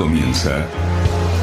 [0.00, 0.66] comienza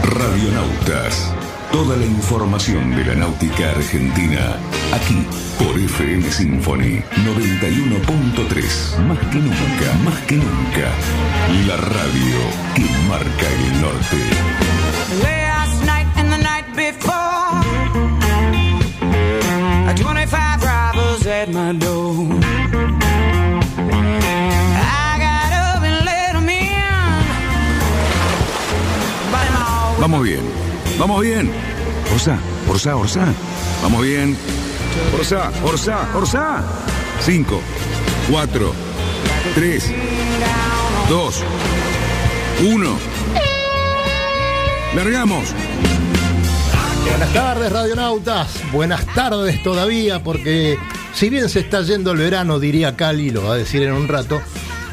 [0.03, 1.31] Radionautas.
[1.71, 4.57] Toda la información de la náutica argentina
[4.91, 5.27] aquí
[5.59, 8.97] por FM Symphony 91.3.
[9.05, 10.89] Más que nunca, más que nunca.
[11.67, 12.39] La radio
[12.73, 14.17] que marca el norte.
[16.75, 17.61] Before,
[19.85, 22.37] 25 robbers at my door.
[30.09, 30.39] Vamos bien,
[30.97, 31.51] vamos bien.
[32.13, 32.39] Orsa,
[32.69, 33.25] Orsa, Orsa.
[33.83, 34.37] Vamos bien.
[35.13, 36.63] Orsa, Orsa, Orsa.
[37.19, 37.59] Cinco,
[38.31, 38.71] cuatro,
[39.53, 39.91] tres,
[41.09, 41.43] dos,
[42.65, 42.97] uno.
[44.95, 45.49] Largamos.
[47.09, 48.47] Buenas tardes, radionautas.
[48.71, 50.79] Buenas tardes todavía, porque
[51.13, 54.07] si bien se está yendo el verano, diría Cali, lo va a decir en un
[54.07, 54.41] rato,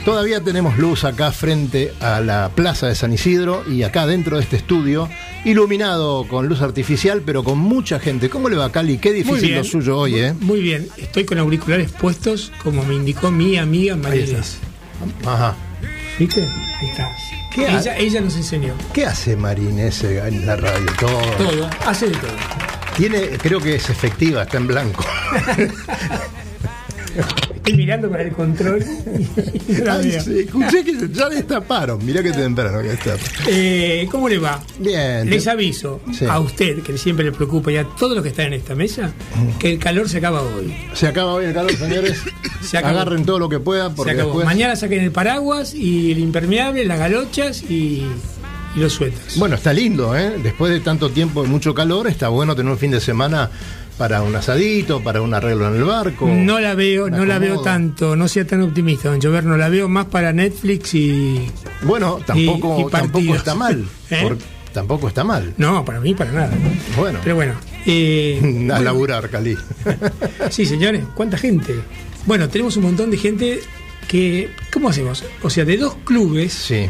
[0.04, 4.42] todavía tenemos luz acá frente a la plaza de San Isidro y acá dentro de
[4.42, 5.08] este estudio,
[5.44, 8.28] iluminado con luz artificial, pero con mucha gente.
[8.28, 8.98] ¿Cómo le va, Cali?
[8.98, 9.58] Qué difícil bien.
[9.58, 10.34] lo suyo hoy, ¿eh?
[10.40, 13.94] Muy bien, estoy con auriculares puestos, como me indicó mi amiga.
[13.94, 14.58] Inés.
[15.26, 15.56] Ajá.
[16.18, 16.42] ¿Viste?
[16.42, 17.10] Ahí está.
[17.52, 20.86] ¿Qué ella, ella nos enseñó ¿Qué hace Marín ese en la radio?
[20.98, 21.20] Todo.
[21.38, 22.32] todo, hace de todo.
[22.96, 25.04] Tiene, creo que es efectiva, está en blanco.
[27.66, 30.20] Estoy mirando para el control y no la Ay, veo.
[30.22, 32.04] sí, escuché que ya destaparon.
[32.04, 33.16] Mirá que temprano que está.
[33.46, 34.62] Eh, ¿Cómo le va?
[34.78, 35.30] Bien.
[35.30, 36.26] Les aviso Sí.
[36.26, 39.12] a usted, que siempre le preocupa, y a todos los que están en esta mesa,
[39.58, 40.74] que el calor se acaba hoy.
[40.92, 42.18] Se acaba hoy el calor, señores.
[42.60, 42.76] Se.
[42.76, 44.28] Agarren todo lo que puedan Se porque acabó.
[44.30, 44.44] después.
[44.46, 48.04] Mañana saquen el paraguas y el impermeable, las galochas y,
[48.76, 49.38] y los suéteres.
[49.38, 50.34] Bueno, está lindo, ¿eh?
[50.42, 53.50] Después de tanto tiempo de mucho calor, está bueno tener un fin de semana
[53.98, 56.26] para un asadito, para un arreglo en el barco.
[56.28, 59.68] No la veo, no la veo tanto, no sea tan optimista, don Llover, no la
[59.68, 61.46] veo más para Netflix y...
[61.82, 63.84] Bueno, tampoco, Y- y tampoco está mal.
[64.10, 64.36] ¿Eh?
[64.72, 65.54] tampoco está mal.
[65.56, 66.50] No, para mí, para nada.
[66.96, 67.54] Bueno, Pero bueno,
[67.86, 69.56] eh, a bueno, laburar, Cali.
[70.50, 71.74] sí, señores, ¿cuánta gente?
[72.26, 73.60] Bueno, tenemos un montón de gente
[74.08, 74.50] que...
[74.72, 75.22] ¿Cómo hacemos?
[75.42, 76.86] O sea, de dos clubes sí.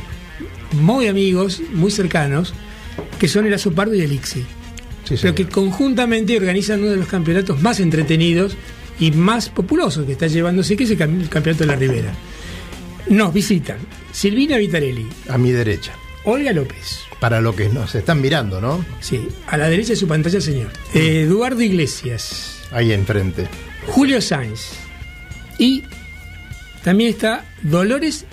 [0.73, 2.55] muy amigos, muy cercanos,
[3.19, 4.47] que son el Azopardo y el Ixi.
[5.05, 8.57] Sí, pero que conjuntamente organizan uno de los campeonatos más entretenidos
[8.99, 12.13] y más populosos que está llevándose, que es el, cam- el campeonato de la Ribera.
[13.09, 13.77] Nos visitan
[14.13, 15.93] Silvina Vitarelli, A mi derecha.
[16.25, 18.83] Olga López, Para lo que nos están mirando, ¿no?
[19.01, 23.47] sí, a la derecha de su pantalla, señor, Eduardo Iglesias, Ahí enfrente.
[23.89, 24.71] Julio Sáenz
[25.59, 25.85] y
[26.83, 28.25] también está Dolores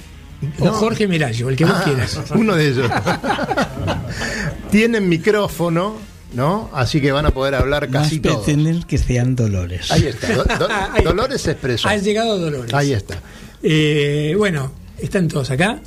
[0.60, 0.72] o No.
[0.72, 2.18] Jorge Melayo, el que vos Ah, quieras.
[2.34, 2.90] Uno de ellos.
[4.72, 5.98] Tienen micrófono,
[6.34, 6.69] ¿no?
[6.74, 8.44] Así que van a poder hablar Más casi todos.
[8.44, 9.92] pretenden que sean dolores.
[9.92, 10.34] Ahí está.
[10.34, 11.88] Do- do- Ahí- Dolores expresó.
[11.90, 12.74] Ha llegado Dolores.
[12.74, 13.22] Ahí está.
[13.64, 15.80] Eh, bueno, están todos acá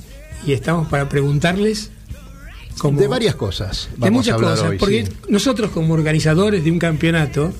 [0.46, 1.90] y estamos para preguntarles
[2.78, 3.88] como De varias cosas.
[3.96, 5.12] de muchas a hablar cosas, hoy, porque sí.
[5.28, 7.52] nosotros como organizadores de un campeonato,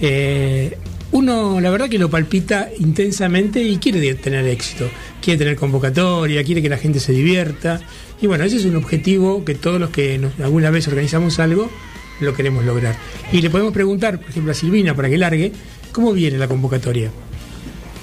[0.00, 0.76] eh,
[1.12, 4.88] uno la verdad que lo palpita intensamente y quiere tener éxito,
[5.22, 7.80] quiere tener convocatoria, quiere que la gente se divierta
[8.20, 11.70] y bueno, ese es un objetivo que todos los que nos- alguna vez organizamos algo
[12.20, 12.94] lo queremos lograr.
[13.32, 15.52] Y le podemos preguntar, por ejemplo, a Silvina para que largue,
[15.92, 17.10] ¿cómo viene la convocatoria?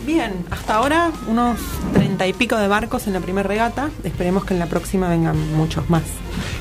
[0.06, 1.58] Bien, hasta ahora unos
[1.92, 3.90] treinta y pico de barcos en la primera regata.
[4.04, 6.04] Esperemos que en la próxima vengan muchos más.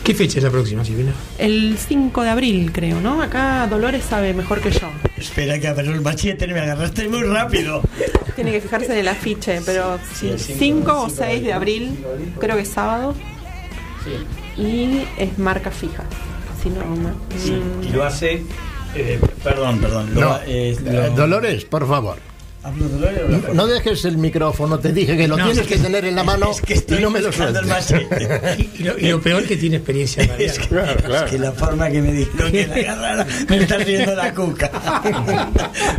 [0.02, 1.12] ¿Qué fecha es la próxima, Silvina?
[1.38, 3.20] El 5 de abril, creo, ¿no?
[3.20, 4.88] Acá Dolores sabe mejor que yo.
[5.18, 7.82] Espera que pero el machete me agarraste muy rápido.
[8.34, 11.42] Tiene que fijarse en el afiche, pero Sí, el cinco- 5 o cinco de 6
[11.44, 11.98] de abril,
[12.40, 13.14] creo que es sábado.
[14.56, 16.04] Y es marca fija.
[17.38, 18.42] Sí, mm, y lo hace.
[18.94, 20.14] eh, perdón, perdón.
[20.14, 22.16] Lo, No, eh, lo- Dolores, por favor.
[22.62, 25.66] ¿Hablo Dolores o No, no dejes el micrófono, te dije que lo No, tienes es
[25.68, 27.62] que tener en la mano es que estoy y no me lo sueltes.
[28.58, 31.26] Y, y lo, y lo peor que tiene experiencia para Es que, Claro, claro.
[31.26, 34.70] es que la forma que me dijeron que la agarrara me está riendo la cuca.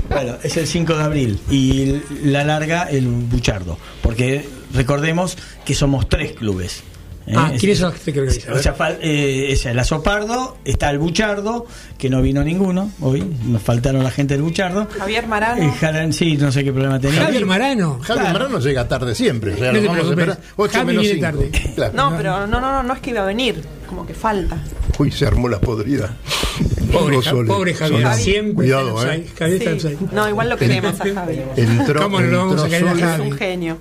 [0.10, 6.10] bueno, es el 5 de abril y la larga el Buchardo, porque recordemos que somos
[6.10, 6.82] tres clubes.
[7.28, 7.34] ¿Eh?
[7.36, 8.54] Ah, Es- ¿quiénes son los que organizan?
[8.54, 11.66] O sea, fal- eh, es el Azopardo, está el Buchardo,
[11.98, 14.88] que no vino ninguno hoy, nos faltaron la gente del Buchardo.
[14.98, 15.62] Javier Marano.
[15.64, 17.22] Eh, Jaran- sí, no sé qué problema tenía.
[17.24, 18.00] Javier Marano.
[18.02, 19.54] Javier Marano llega tarde siempre.
[19.54, 20.20] O sea, No vamos a preocupes.
[20.28, 20.40] esperar.
[20.58, 21.32] 8 Javi menos viene 5.
[21.32, 21.52] tarde.
[21.76, 21.94] Claro.
[21.94, 24.58] No, pero no, no, no, no es que iba a venir, como que falta.
[24.98, 26.16] Uy, se armó la podrida.
[26.94, 28.14] Pobre, Ja- sole- pobre Javier.
[28.14, 29.28] Siempre Cuidado, ¿eh?
[29.38, 29.98] Javier está Sí.
[30.14, 31.42] No, igual lo queremos a Javi.
[31.58, 33.26] Entró, ¿Cómo no lo vamos a entró querer a Sole.
[33.28, 33.78] Es un genio.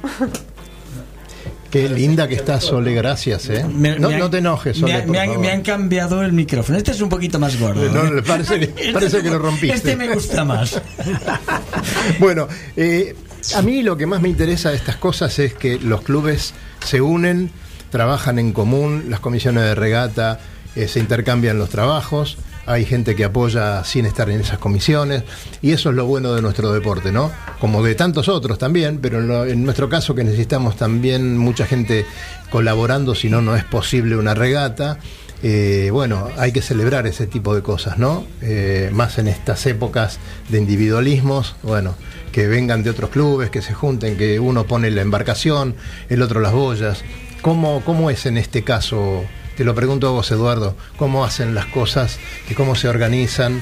[1.74, 3.64] Qué linda que está Sole, gracias, ¿eh?
[3.68, 5.40] Me- no, me han- no te enojes, Sole, por me han, favor.
[5.40, 6.78] me han cambiado el micrófono.
[6.78, 7.90] Este es un poquito más gordo.
[7.90, 8.22] No, ¿eh?
[8.24, 9.74] parece que, parece que lo rompiste.
[9.74, 10.80] Este me gusta más.
[12.20, 13.16] Bueno, eh,
[13.56, 16.54] a mí lo que más me interesa de estas cosas es que los clubes
[16.84, 17.50] se unen,
[17.90, 20.38] trabajan en común, las comisiones de regata
[20.76, 25.22] eh, se intercambian los trabajos, hay gente que apoya sin estar en esas comisiones,
[25.62, 27.30] y eso es lo bueno de nuestro deporte, ¿no?
[27.60, 32.06] Como de tantos otros también, pero en, nuestro caso que necesitamos también mucha gente
[32.50, 34.98] colaborando, si no, no es posible una regata.
[35.42, 38.26] Eh, bueno, hay que celebrar ese tipo de cosas, ¿no?
[38.40, 40.18] Eh, más en estas épocas
[40.48, 41.94] de individualismos, bueno,
[42.32, 45.74] que vengan de otros clubes, que se junten, que uno pone la embarcación,
[46.08, 47.04] el otro las boyas.
[47.42, 49.24] ¿Cómo, cómo es en este caso?
[49.56, 52.18] Te lo pregunto a vos, Eduardo, ¿cómo hacen las cosas
[52.50, 53.60] y cómo se organizan?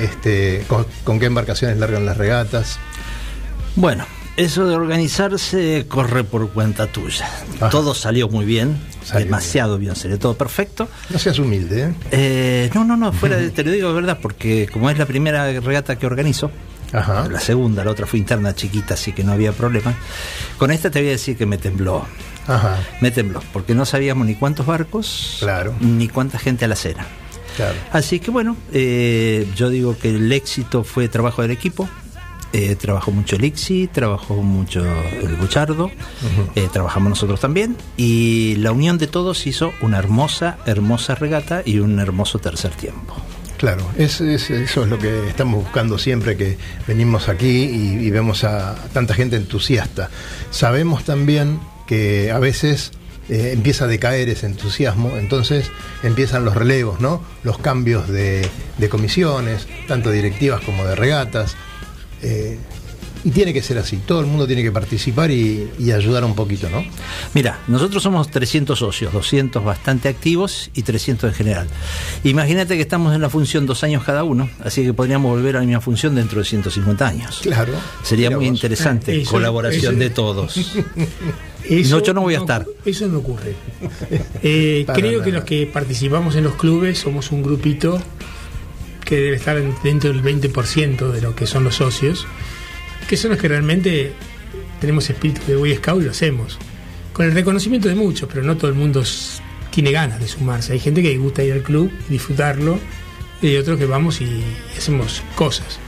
[0.00, 2.78] Este, con, con qué embarcaciones largan las regatas?
[3.76, 4.06] Bueno,
[4.36, 7.28] eso de organizarse corre por cuenta tuya.
[7.56, 7.70] Ajá.
[7.70, 9.94] Todo salió muy bien, Salió demasiado bien.
[9.96, 10.88] salió todo perfecto.
[11.10, 11.94] No seas humilde, ¿eh?
[12.12, 15.06] Eh, no, no, no, fuera de, te lo digo de verdad, porque como es la
[15.06, 16.50] primera regata que organizo,
[16.92, 17.28] Ajá.
[17.28, 19.94] la segunda, la otra fue interna chiquita, así que no había problema.
[20.58, 22.06] Con esta te voy a decir que me tembló.
[22.46, 25.74] Ajá, Me tembló, porque no sabíamos ni cuántos barcos, Claro.
[25.80, 27.06] ni cuánta gente a la cena.
[27.56, 27.74] claro.
[27.92, 31.88] Así que bueno, eh, yo digo que el éxito fue trabajo del equipo.
[32.52, 34.84] Eh, trabajó mucho el ICSI, trabajó mucho
[35.22, 35.88] el Buchardo,
[36.56, 41.78] eh, trabajamos nosotros también y la unión de todos hizo una hermosa, hermosa regata y
[41.78, 43.14] un hermoso tercer tiempo.
[43.56, 46.58] Claro, es, es- eso es lo que estamos buscando siempre que
[46.88, 50.10] venimos aquí y, y vemos a tanta gente entusiasta.
[50.50, 51.60] Sabemos también
[51.90, 52.92] que a veces
[53.28, 55.72] eh, empieza a decaer ese entusiasmo, entonces
[56.04, 57.20] empiezan los relevos, ¿no?
[57.42, 58.48] Los cambios de,
[58.88, 61.56] comisiones, tanto directivas como de regatas.
[62.22, 62.60] eh,
[63.24, 66.34] y tiene que ser así, todo el mundo tiene que participar y, y ayudar un
[66.34, 66.84] poquito, ¿no?
[67.34, 71.66] Mira, nosotros somos 300 socios, 200 bastante activos y 300 en general.
[72.24, 75.60] Imagínate que estamos en la función dos años cada uno, así que podríamos volver a
[75.60, 77.40] la misma función dentro de 150 años.
[77.42, 77.72] Claro.
[78.02, 78.54] Sería muy vos.
[78.54, 80.56] interesante, Eso- colaboración eso- de todos.
[81.68, 82.66] Eso No, yo no voy a estar.
[82.86, 83.54] Eso no ocurre.
[84.42, 88.00] Eh, creo que los que participamos en los clubes somos un grupito
[89.04, 92.26] que debe estar en- dentro del 20% de lo que son los socios,
[93.10, 94.12] que son los que realmente
[94.80, 96.56] tenemos espíritu de Boy Scout y lo hacemos.
[97.12, 99.02] Con el reconocimiento de muchos, pero no todo el mundo
[99.72, 100.74] tiene ganas de sumarse.
[100.74, 102.78] Hay gente que gusta ir al club y disfrutarlo,
[103.42, 104.44] y hay otros que vamos y,
[104.78, 105.80] hacemos cosas.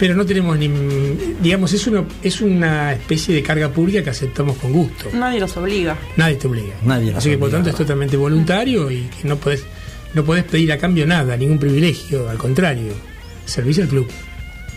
[0.00, 0.68] Pero no tenemos ni.
[1.40, 5.10] Digamos, es una, es una especie de carga pública que aceptamos con gusto.
[5.14, 5.96] Nadie los obliga.
[6.16, 6.74] Nadie te obliga.
[6.82, 9.62] Nadie nos Así que por tanto es totalmente voluntario y que no podés,
[10.12, 12.94] no podés pedir a cambio nada, ningún privilegio, al contrario.
[13.46, 14.10] Servicio al club.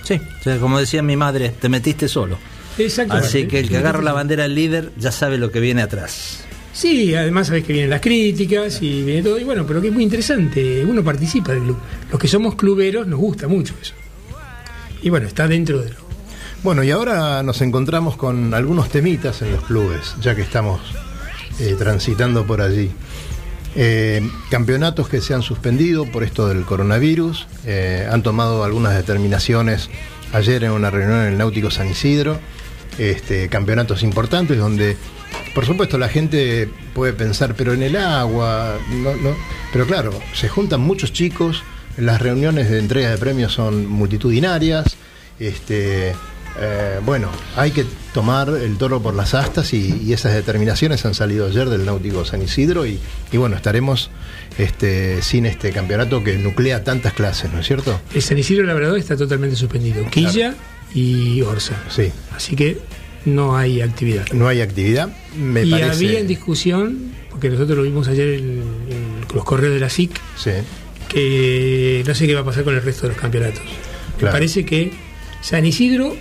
[0.04, 2.38] Sí, o sea, como decía mi madre, te metiste solo.
[2.78, 3.28] Exactamente.
[3.28, 6.46] Así que el que agarra la bandera del líder ya sabe lo que viene atrás.
[6.74, 9.38] Sí, además sabés que vienen las críticas y viene todo.
[9.38, 10.84] Y bueno, pero que es muy interesante.
[10.86, 11.78] Uno participa del club.
[12.10, 13.94] Los que somos cluberos nos gusta mucho eso.
[15.02, 15.98] Y bueno, está dentro de lo.
[16.64, 20.80] Bueno, y ahora nos encontramos con algunos temitas en los clubes, ya que estamos
[21.60, 22.92] eh, transitando por allí.
[23.76, 29.90] Eh, campeonatos que se han suspendido por esto del coronavirus, eh, han tomado algunas determinaciones
[30.34, 32.38] ayer en una reunión en el Náutico San Isidro,
[32.98, 34.98] este, campeonatos importantes donde,
[35.56, 39.36] por supuesto, la gente puede pensar, pero en el agua, no, no,
[39.72, 41.64] pero claro, se juntan muchos chicos,
[41.98, 44.98] las reuniones de entrega de premios son multitudinarias,
[45.40, 46.14] este,
[46.60, 51.14] eh, bueno, hay que tomar el toro por las astas y, y esas determinaciones han
[51.14, 53.00] salido ayer del Náutico San Isidro y,
[53.32, 54.10] y bueno, estaremos
[54.58, 58.00] este, sin este campeonato que nuclea tantas clases, ¿no es cierto?
[58.14, 60.06] El San Isidro Labrador está totalmente suspendido.
[60.10, 60.56] Quilla
[60.94, 61.82] y Orsa.
[61.90, 62.80] Sí, Así que
[63.24, 64.26] no hay actividad.
[64.34, 65.92] no hay actividad, me y parece.
[65.92, 68.44] había en discusión, porque nosotros lo vimos ayer en,
[68.90, 70.52] en los correos de la SIC, Sí,
[71.08, 73.62] que no sé qué va a pasar con el resto de los campeonatos.
[74.22, 74.92] Me parece que
[75.42, 76.16] San Isidro,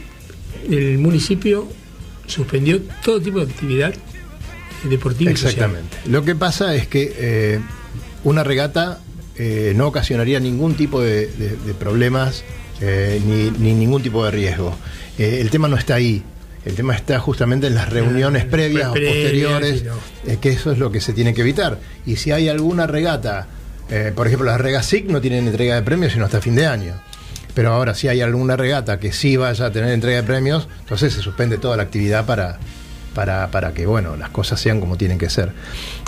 [0.70, 1.68] el municipio,
[2.30, 3.92] suspendió todo tipo de actividad
[4.84, 5.52] deportiva y social.
[5.54, 5.96] exactamente.
[6.06, 7.60] Lo que pasa es que eh,
[8.24, 9.00] una regata
[9.36, 12.44] eh, no ocasionaría ningún tipo de, de- de problemas
[12.80, 14.74] eh, ni, ni ningún tipo de riesgo.
[15.18, 16.22] Eh, el tema no está ahí.
[16.64, 19.94] El tema está justamente en las reuniones Ah, previas o posteriores, y no.
[20.26, 21.78] eh, que eso es lo que se tiene que evitar.
[22.06, 23.46] Y si hay alguna regata,
[23.90, 26.66] eh, por ejemplo, las regas SIC no tienen entrega de premios sino hasta fin de
[26.66, 26.94] año.
[27.54, 31.12] Pero ahora, si hay alguna regata que sí vaya a tener entrega de premios, entonces
[31.12, 32.58] se suspende toda la actividad para,
[33.14, 35.52] para, para que bueno, las cosas sean como tienen que ser.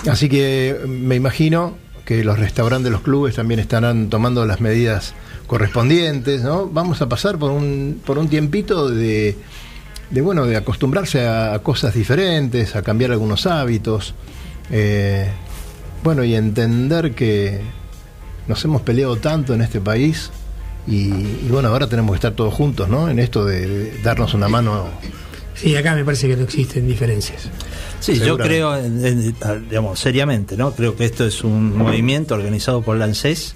[0.08, 5.14] Así que eh, me imagino que los restaurantes los clubes también estarán tomando las medidas
[5.46, 6.66] correspondientes, ¿no?
[6.66, 9.36] Vamos a pasar por un, por un tiempito de,
[10.10, 14.14] de bueno, de acostumbrarse a, cosas diferentes, a cambiar algunos hábitos.
[14.70, 15.28] eh,
[16.02, 17.60] bueno, y entender que
[18.48, 20.30] nos hemos peleado tanto en este país
[20.86, 23.08] y, y bueno, ahora tenemos que estar todos juntos, ¿no?
[23.08, 24.86] En esto de, de darnos una mano
[25.54, 27.48] Sí, acá me parece que no existen diferencias.
[28.00, 29.34] Sí, yo creo, en- en-
[29.68, 30.72] digamos, seriamente, ¿no?
[30.72, 33.54] Creo que esto es un movimiento organizado por la ANSES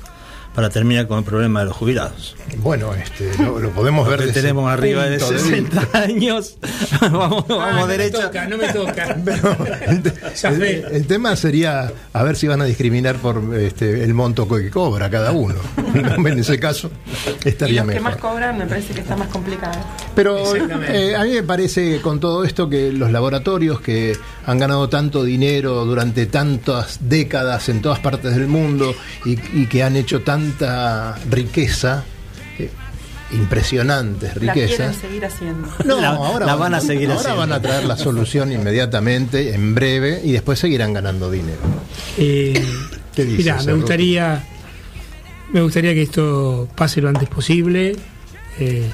[0.56, 2.34] para terminar con el problema de los jubilados.
[2.56, 4.32] Bueno, este, lo, lo podemos ver.
[4.32, 6.56] Tenemos arriba de punto 60 años,
[7.02, 8.18] vamos, Ah, vamos no derecho.
[8.18, 9.04] me toca, no me toca.
[9.86, 14.14] El, te- Ya el- tema sería a ver si van a discriminar por este, el
[14.14, 15.56] monto que cobra cada uno.
[16.26, 16.90] en ese caso
[17.44, 19.78] Y estaría los que más cobran me parece que está más complicado.
[20.14, 20.38] Pero
[20.88, 25.24] eh, a mí me parece con todo esto que los laboratorios que han ganado tanto
[25.24, 31.18] dinero durante tantas décadas en todas partes del mundo y, y que han hecho tanta
[31.28, 32.04] riqueza,
[32.58, 32.70] eh,
[33.32, 34.96] impresionantes La quieren riquezas.
[34.96, 35.68] seguir haciendo.
[35.84, 37.40] No, La- ahora la van a seguir ahora haciendo.
[37.40, 41.58] van a traer la solución inmediatamente, en breve, y después seguirán ganando dinero.
[42.18, 42.54] Eh,
[43.14, 44.44] ¿Qué dices, Mira, me gustaría,
[45.52, 47.96] me gustaría que esto pase lo antes posible.
[48.60, 48.90] Eh,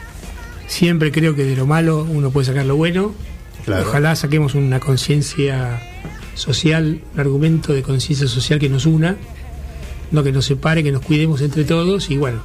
[0.66, 3.14] siempre creo que de lo malo uno puede sacar lo bueno.
[3.64, 3.86] Claro.
[3.88, 5.80] Ojalá saquemos una conciencia
[6.34, 9.16] social, un argumento de conciencia social que nos una,
[10.10, 12.42] no que nos separe, que nos cuidemos entre todos y bueno.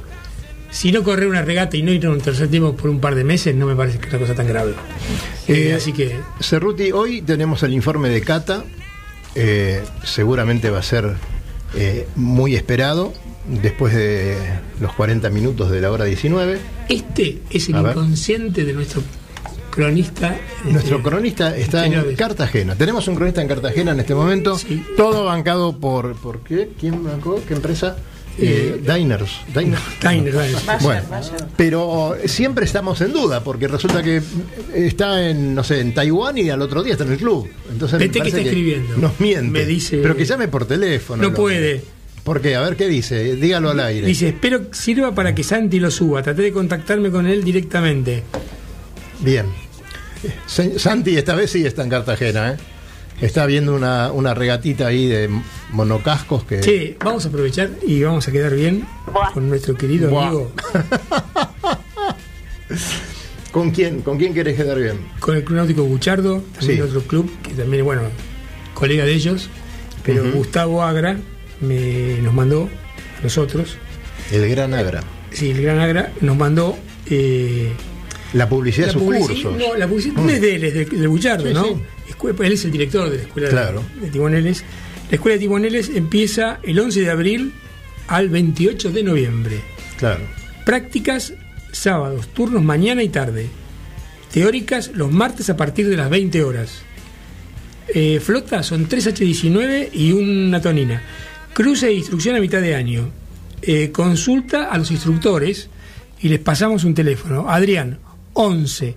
[0.70, 3.14] Si no correr una regata y no ir a un tercer tiempo por un par
[3.14, 4.72] de meses, no me parece que es una cosa tan grave.
[5.48, 8.64] Eh, Eh, así que Cerruti, hoy tenemos el informe de Cata,
[9.34, 11.14] eh, seguramente va a ser
[12.16, 13.12] muy esperado
[13.62, 14.36] después de
[14.80, 16.58] los 40 minutos de la hora 19.
[16.88, 17.92] este es el A ver.
[17.92, 19.02] inconsciente de nuestro
[19.78, 20.36] cronista.
[20.64, 22.14] Nuestro eh, cronista está en.
[22.16, 22.74] Cartagena.
[22.74, 24.82] Tenemos un cronista en Cartagena en este momento, Sí.
[24.96, 26.70] todo bancado por, ¿por qué?
[26.80, 27.40] ¿Quién bancó?
[27.46, 27.96] ¿Qué empresa?
[28.40, 29.30] Eh, Diners.
[29.54, 29.82] Diners.
[29.96, 30.34] Steiner.
[30.34, 31.32] Bayer, Bueno, Bayer.
[31.56, 34.20] pero siempre estamos en duda, porque resulta que
[34.74, 37.48] está en, no sé, en Taiwán y al otro día está en el club.
[37.70, 38.96] Entonces me Vete que está escribiendo.
[38.96, 39.50] Nos miente.
[39.50, 41.22] Me dice- Pero que llame por teléfono.
[41.22, 41.82] No puede.
[42.24, 42.54] ¿Por qué?
[42.56, 43.36] A ver qué dice.
[43.36, 44.06] Dígalo al aire.
[44.06, 46.22] Dice, espero que sirva para que Santi lo suba.
[46.22, 48.22] Traté de contactarme con él directamente.
[49.20, 49.46] Bien.
[50.46, 52.56] Santi esta vez sí está en Cartagena, ¿eh?
[53.20, 55.28] Está viendo una, una regatita ahí de
[55.70, 56.60] monocascos que...
[56.60, 58.86] Che, vamos a aprovechar y vamos a quedar bien
[59.34, 60.26] con nuestro querido Buah.
[60.28, 60.52] amigo,
[63.50, 64.02] ¿Con quién?
[64.02, 64.98] ¿Con quién querés quedar bien?
[65.20, 66.80] con el Club Náutico Buchardo, también Sí.
[66.82, 68.02] otro club que también, bueno,
[68.74, 69.48] colega de ellos.
[70.04, 70.30] Pero.
[70.32, 71.16] Gustavo Agra
[71.60, 72.68] me, nos mandó
[73.18, 73.76] a nosotros,
[74.30, 75.02] El Gran Agra.
[75.32, 76.76] sí, el Gran Agra nos mandó.
[77.10, 77.72] eh,
[78.34, 79.56] La publicidad de sus publici- cursos.
[79.56, 81.64] No, la publicidad no es de él, es Buchardo, Sí, ¿no?
[81.64, 81.74] sí.
[82.44, 83.84] Él es el director de la escuela de- Claro.
[84.00, 84.64] de, timoneles.
[85.10, 87.52] La escuela de timoneles empieza el 11 de abril
[88.08, 89.60] al 28 de noviembre.
[89.98, 90.20] Claro.
[90.66, 91.32] Prácticas
[91.72, 93.46] sábados, turnos mañana y tarde.
[94.32, 96.82] Teóricas los martes a partir de las 20 horas.
[97.94, 101.02] Eh, flota son 3 H19 y una tonina.
[101.54, 103.10] Cruce de instrucción a mitad de año.
[103.62, 105.70] Eh, consulta a los instructores
[106.20, 107.48] y les pasamos un teléfono.
[107.48, 107.98] Adrián,
[108.38, 108.94] 11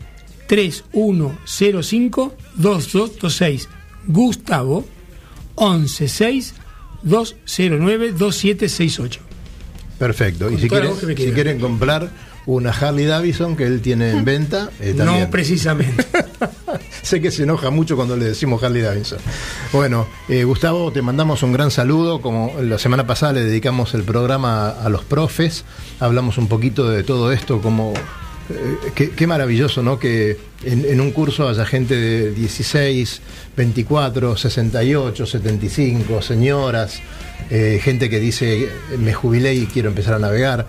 [0.48, 3.69] 3105 2226.
[4.07, 4.86] Gustavo,
[5.55, 6.53] 11 6
[7.01, 9.19] 209 2768.
[9.98, 10.51] Perfecto.
[10.51, 12.12] Y si quieren, si quieren comprar
[12.45, 14.93] una Harley Davidson que él tiene en venta, eh.
[14.95, 16.05] No precisamente.
[17.01, 19.19] sé que se enoja mucho cuando le decimos Harley Davidson.
[19.74, 22.21] Bueno, eh, Gustavo, te mandamos un gran saludo.
[22.21, 25.65] Como la semana pasada le dedicamos el programa a, a los profes,
[26.00, 27.93] hablamos un poquito de todo esto, como
[28.53, 30.00] eh, qué, maravilloso, ¿no?
[30.00, 33.22] Que en, en un curso haya gente de 16,
[33.55, 37.01] 24, 68, 75, señoras,
[37.50, 40.67] eh, gente que dice me jubilé y quiero empezar a navegar.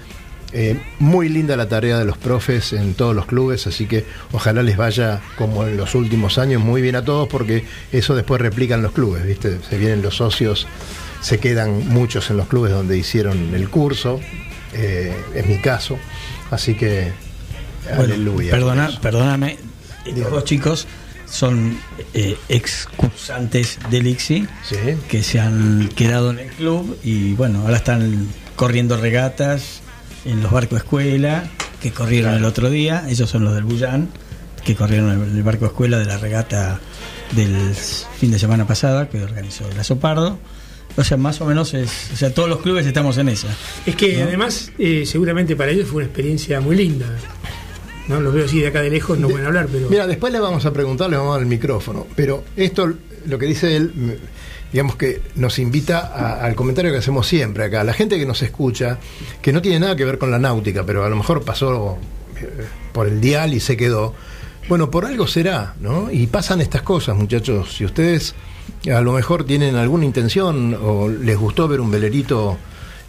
[0.55, 4.63] Eh, muy linda la tarea de los profes en todos los clubes, así que ojalá
[4.63, 8.75] les vaya como en los últimos años muy bien a todos, porque eso después replica
[8.75, 9.61] en los clubes, ¿viste?
[9.69, 10.67] Se vienen los socios,
[11.23, 14.21] se quedan muchos en los clubes donde hicieron el curso,
[14.75, 15.99] eh, es mi caso,
[16.51, 17.13] así que
[17.85, 18.51] Bueno, aleluya.
[18.51, 19.59] Perdona, perdóname,
[20.17, 20.87] los dos chicos
[21.27, 21.79] son
[22.15, 24.77] eh, excursantes del ICSI Sí.
[25.09, 29.81] que se han quedado en el club y bueno, ahora están corriendo regatas
[30.25, 31.45] en los barcos escuela
[31.81, 34.09] que corrieron el otro día, ellos son los del Bullán,
[34.65, 36.81] que corrieron el, el barco escuela de la regata
[37.33, 40.39] del fin de semana pasada que organizó el Azopardo.
[40.95, 43.49] O sea, más o menos es, o sea, todos los clubes estamos en esa.
[43.87, 47.07] Es que además, eh, seguramente para ellos fue una experiencia muy linda.
[48.09, 49.89] No los veo así de acá de lejos, no pueden hablar, pero.
[49.89, 52.07] Mira, después le vamos a preguntar, le vamos a dar el micrófono.
[52.17, 52.93] Pero esto,
[53.27, 54.19] lo que dice él,
[54.73, 57.85] digamos que nos invita a- al comentario que hacemos siempre acá.
[57.85, 58.99] La gente que nos escucha,
[59.41, 61.97] que no tiene nada que ver con la náutica, pero a lo mejor pasó
[62.41, 62.49] eh,
[62.93, 64.15] por el dial y se quedó.
[64.69, 66.11] Bueno, por algo será, ¿no?
[66.11, 67.75] Y pasan estas cosas, muchachos.
[67.77, 68.35] Si ustedes
[68.93, 72.59] a lo mejor tienen alguna intención o les gustó ver un velerito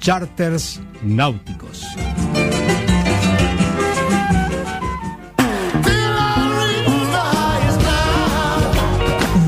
[0.00, 1.84] Charters Náuticos.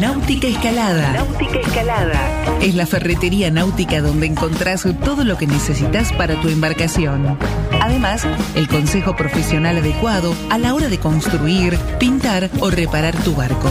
[0.00, 1.12] Náutica Escalada.
[1.12, 2.58] Náutica Escalada.
[2.60, 7.38] Es la ferretería náutica donde encontrás todo lo que necesitas para tu embarcación.
[7.80, 13.70] Además, el consejo profesional adecuado a la hora de construir, pintar o reparar tu barco.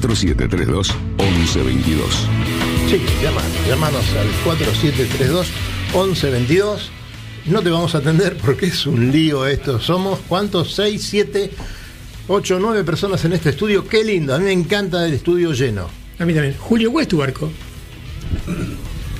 [0.00, 2.06] 4732 1122.
[2.90, 4.28] Sí, llámanos, llámanos al
[5.92, 6.78] 4732-1122.
[7.46, 9.80] No te vamos a atender porque es un lío esto.
[9.80, 10.74] Somos, ¿cuántos?
[10.74, 11.50] 6, 7,
[12.28, 13.86] 8, 9 personas en este estudio.
[13.86, 15.88] Qué lindo, a mí me encanta el estudio lleno.
[16.18, 16.54] A mí también.
[16.58, 17.50] Julio, ¿cuál es tu barco?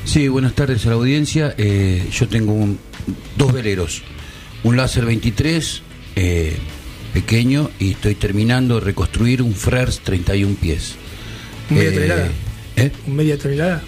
[0.04, 1.54] Sí, buenas tardes a la audiencia.
[1.58, 2.78] Eh, yo tengo un-
[3.36, 4.02] dos veleros.
[4.64, 5.82] Un láser 23
[6.16, 6.56] eh,
[7.08, 10.94] pequeño y estoy terminando de reconstruir un Frers 31 pies.
[11.70, 12.28] ¿Un media Eh, tonelada?
[12.76, 12.92] ¿eh?
[13.06, 13.82] ¿Un media tonelada?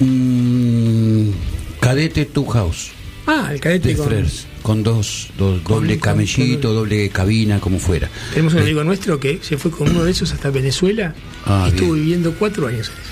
[0.00, 1.34] Un
[1.80, 2.90] cadete Two House
[3.26, 4.06] Ah, el cadete de con...
[4.08, 4.46] Frers.
[4.62, 8.08] Con dos, dos Con- doble con- camellito, doble cabina, como fuera.
[8.30, 11.14] Tenemos un Eh, amigo nuestro que se fue con uno de esos hasta Venezuela
[11.46, 12.04] Ah, y estuvo bien.
[12.04, 13.09] viviendo cuatro años en eso.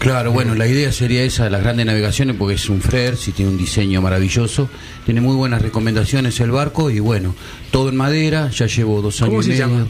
[0.00, 3.50] Claro, bueno, la idea sería esa, las grandes navegaciones, porque es un Frers y tiene
[3.50, 4.68] un diseño maravilloso.
[5.04, 7.34] Tiene muy buenas recomendaciones el barco y bueno,
[7.70, 9.66] todo en madera, ya llevo dos años ¿Cómo y se medio.
[9.66, 9.86] llama?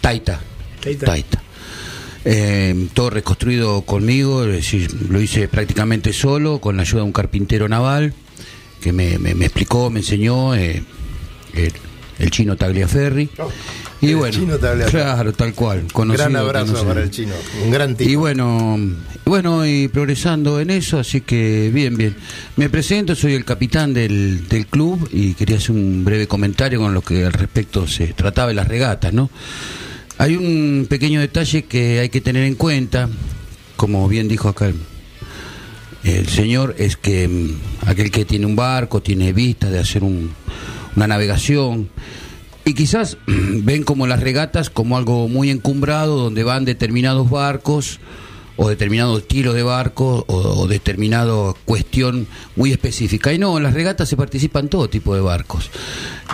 [0.00, 0.40] Taita.
[0.80, 1.06] Taita.
[1.06, 1.42] Taita.
[2.24, 7.12] Eh, todo reconstruido conmigo, es decir, lo hice prácticamente solo, con la ayuda de un
[7.12, 8.14] carpintero naval,
[8.80, 10.82] que me, me- me explicó, me enseñó, eh,
[11.54, 11.72] el,
[12.20, 13.28] el chino Tagliaferri.
[14.00, 14.58] Y el bueno, chino
[14.90, 15.84] claro, tal cual.
[15.92, 16.88] conocido, Gran abrazo conocido.
[16.88, 17.34] para el chino,
[17.64, 18.10] un gran tipo.
[18.10, 18.78] Y bueno,
[19.26, 22.16] bueno, y progresando en eso, así que bien, bien.
[22.56, 26.94] Me presento, soy el capitán del, del club y quería hacer un breve comentario con
[26.94, 29.30] lo que al respecto se trataba de las regatas, ¿no?
[30.18, 33.08] Hay un pequeño detalle que hay que tener en cuenta,
[33.76, 34.76] como bien dijo acá el,
[36.04, 40.30] el señor, es que mm, aquel que tiene un barco tiene vista de hacer un-
[40.96, 41.88] una navegación
[42.64, 48.00] y quizás ven como las regatas como algo muy encumbrado donde van determinados barcos
[48.62, 53.32] o determinado estilo de barco o, o determinado cuestión muy específica.
[53.32, 55.70] Y no, en las regatas se participan todo tipo de barcos.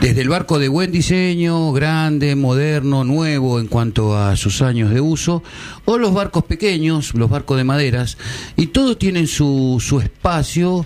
[0.00, 5.00] Desde el barco de buen diseño, grande, moderno, nuevo en cuanto a sus años de
[5.00, 5.44] uso,
[5.84, 8.18] o los barcos pequeños, los barcos de maderas,
[8.56, 10.84] y todos tienen su, su espacio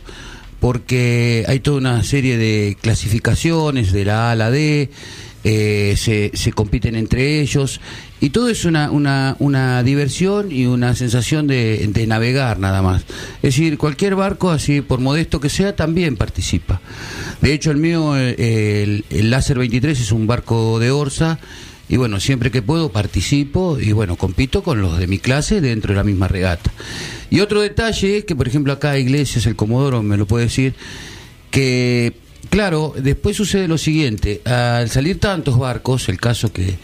[0.60, 4.90] porque hay toda una serie de clasificaciones de la A a la D,
[5.42, 7.80] eh, se, compiten entre ellos
[8.20, 13.02] y todo es una, una, una diversión y una sensación de, de navegar nada más.
[13.36, 16.80] Es decir, cualquier barco, así por modesto que sea, también participa.
[17.40, 21.38] De hecho, el mío, eh, el, el Láser 23, es un barco de Orsa.
[21.88, 25.92] Y bueno, siempre que puedo participo y bueno, compito con los de mi clase dentro
[25.92, 26.70] de la misma regata.
[27.30, 30.74] Y otro detalle es que, por ejemplo, acá Iglesias, el Comodoro, me lo puede decir,
[31.50, 32.12] que,
[32.50, 36.76] claro, después sucede lo siguiente, al salir tantos barcos, el caso que,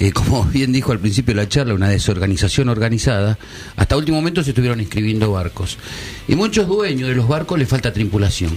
[0.00, 3.38] que como bien dijo al principio de la charla, una desorganización organizada,
[3.76, 5.76] hasta último momento se estuvieron inscribiendo barcos.
[6.26, 8.56] Y muchos dueños de los barcos les falta tripulación.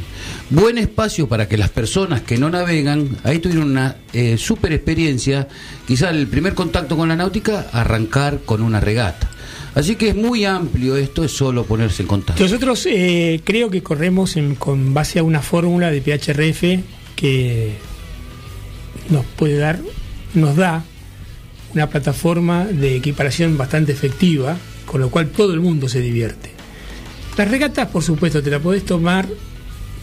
[0.50, 5.50] Buen espacio para que las personas que no navegan, ahí tuvieron una eh, super experiencia,
[5.86, 9.33] quizá el primer contacto con la náutica, arrancar con una regata.
[9.76, 12.44] Así que es muy amplio esto, es solo ponerse en contacto.
[12.44, 16.80] Nosotros eh, creo que corremos en- con base a una fórmula de PHRF
[17.16, 17.74] que
[19.10, 19.80] nos puede dar,
[20.36, 20.84] nos da
[21.74, 26.52] una plataforma de equiparación bastante efectiva, con lo cual todo el mundo se divierte.
[27.36, 29.28] Las regatas, por supuesto, te la podés tomar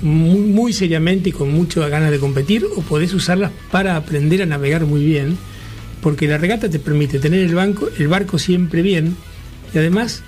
[0.03, 4.47] muy, muy seriamente y con muchas ganas de competir, o podés usarlas para aprender a
[4.47, 5.39] navegar muy bien,
[6.03, 9.15] porque la regata te permite tener el, banco, el barco siempre bien
[9.75, 10.23] y además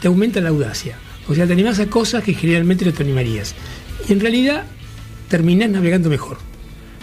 [0.00, 0.96] te aumenta la audacia.
[1.28, 3.54] O sea, te animás a cosas que generalmente no te animarías.
[4.08, 4.64] Y en realidad
[5.28, 6.38] terminás navegando mejor.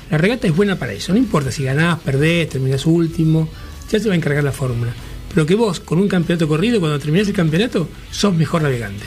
[0.09, 1.11] La regata es buena para eso.
[1.13, 3.47] No importa si ganás, perdés, terminás último,
[3.91, 4.93] ya se va a encargar la fórmula.
[5.33, 9.03] Pero que vos, con un campeonato corrido, cuando terminás el campeonato, sos mejor navegante.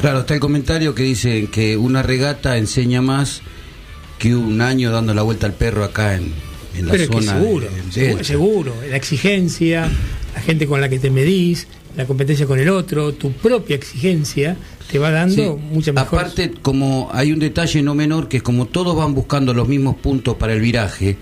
[0.00, 3.42] Claro, está el comentario que dice que una regata enseña más
[4.18, 6.32] que un año dando la vuelta al perro acá en,
[6.76, 7.38] en la Pero es que zona.
[7.40, 8.74] seguro, de- seguro, seguro.
[8.88, 9.88] La exigencia,
[10.34, 14.56] la gente con la que te medís, la competencia con el otro, tu propia exigencia,
[14.90, 15.74] te va dando Sí.
[15.74, 16.20] mucha mejor.
[16.20, 19.96] Aparte, como hay un detalle no menor, que es como todos van buscando los mismos
[19.96, 21.16] puntos para el viraje,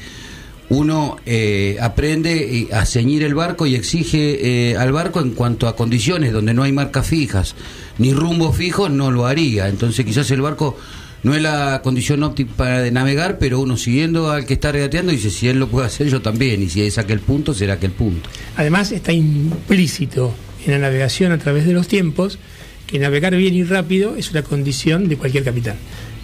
[0.69, 5.69] uno eh, aprende eh, a ceñir el barco y exige eh, al barco en cuanto
[5.69, 7.55] a condiciones donde no hay marcas fijas
[7.99, 9.69] ni rumbo fijo, no lo haría.
[9.69, 10.77] Entonces quizás el barco
[11.23, 15.13] no es la condición óptima para de navegar, pero uno siguiendo al que está regateando
[15.13, 17.93] dice, si él lo puede hacer, yo también, y si es aquel punto, será aquel
[17.93, 18.29] punto.
[18.57, 20.35] Además está implícito
[20.67, 22.39] en la navegación a través de los tiempos
[22.87, 25.77] que navegar bien y rápido es una condición de cualquier capitán.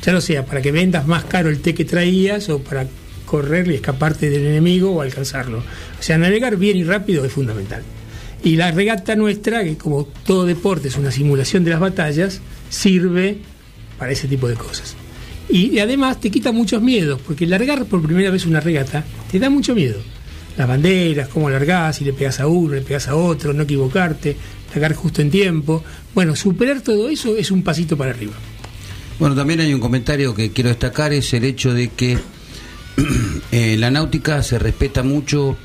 [0.05, 2.87] Ya lo sea para que vendas más caro el té que traías o para
[3.25, 5.59] correr y escaparte del enemigo o alcanzarlo.
[5.59, 7.83] O sea, navegar bien y rápido es fundamental.
[8.45, 13.39] Y la regata nuestra, que como todo deporte es una simulación de las batallas, sirve
[13.99, 14.97] para ese tipo de cosas.
[15.49, 19.39] Y, y además te quita muchos miedos, porque largar por primera vez una regata te
[19.39, 20.01] da mucho miedo.
[20.57, 24.37] Las banderas, cómo largás, si le pegas a uno, le pegas a otro, no equivocarte,
[24.71, 25.83] largar justo en tiempo.
[26.15, 28.35] Bueno, superar todo eso es un pasito para arriba.
[29.19, 32.19] Bueno, también hay un comentario que quiero destacar, es el hecho de que
[33.51, 35.57] en la náutica se respeta mucho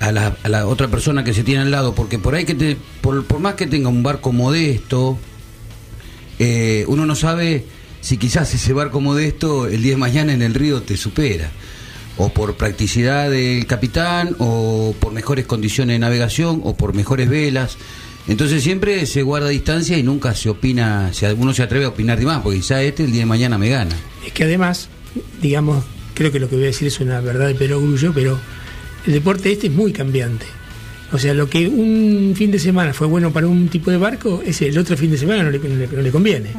[0.00, 2.54] a la, a la otra persona que se tiene al lado, porque por ahí que
[2.54, 5.18] te, por, por más que tenga un barco modesto,
[6.38, 7.64] eh, uno no sabe
[8.00, 11.50] si quizás ese barco modesto el día de mañana en el río te supera,
[12.16, 17.76] o por practicidad del capitán, o por mejores condiciones de navegación, o por mejores velas.
[18.28, 22.18] Entonces siempre se guarda distancia y nunca se opina, si uno se atreve a opinar
[22.18, 23.94] de más, porque quizá este el día de mañana me gana.
[24.26, 24.88] Es que además,
[25.42, 28.38] digamos, creo que lo que voy a decir es una verdad de perogrullo, pero
[29.06, 30.46] el deporte este es muy cambiante.
[31.12, 34.42] O sea, lo que un fin de semana fue bueno para un tipo de barco,
[34.44, 36.50] ese el otro fin de semana no le- no le conviene.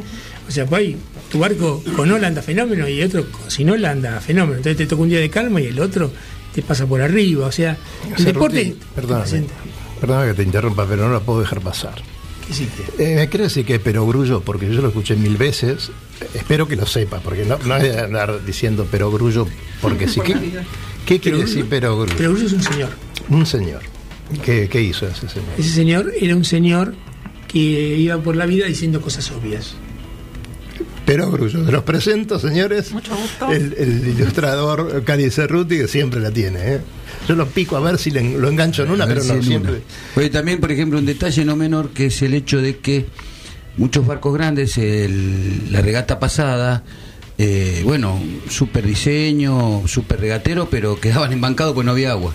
[0.47, 0.97] O sea, pues ahí
[1.31, 4.57] tu barco con ola anda fenómeno y otro con sin ola anda fenómeno.
[4.57, 6.11] Entonces te toca un día de calma y el otro
[6.53, 7.47] te pasa por arriba.
[7.47, 7.77] O sea,
[8.17, 8.75] el deporte...
[8.93, 9.45] Perdóname,
[9.99, 11.95] perdóname que te interrumpa, pero no la puedo dejar pasar.
[12.45, 12.83] ¿Qué hiciste?
[12.99, 15.91] Eh, me decir que es perogrullo, porque yo lo escuché mil veces.
[16.33, 19.47] Espero que lo sepa, porque no, no es de andar diciendo perogrullo,
[19.81, 20.21] porque sí.
[20.21, 20.35] ¿Qué,
[21.05, 22.15] qué quiere decir perogrullo?
[22.15, 22.89] Perogrullo es un señor.
[23.29, 23.81] Un señor.
[24.43, 25.49] ¿Qué, qué hizo ese señor?
[25.57, 26.93] Ese señor era un señor
[27.47, 29.75] que iba por la vida diciendo cosas obvias.
[31.05, 31.59] Perogrullo.
[31.71, 32.91] Los presento, señores.
[32.91, 33.51] Mucho gusto.
[33.51, 36.59] El, el ilustrador Cari Cerruti, que siempre la tiene.
[36.61, 36.81] ¿eh?
[37.27, 39.71] Yo lo pico a ver si le- lo engancho en una, pero si no, siempre.
[39.73, 39.81] una.
[40.15, 43.05] Oye, también, por ejemplo, un detalle no menor que es el hecho de que
[43.77, 46.83] muchos barcos grandes, el- la regata pasada,
[47.37, 52.33] eh, bueno, super diseño, super regatero, pero quedaban embancados porque no había agua.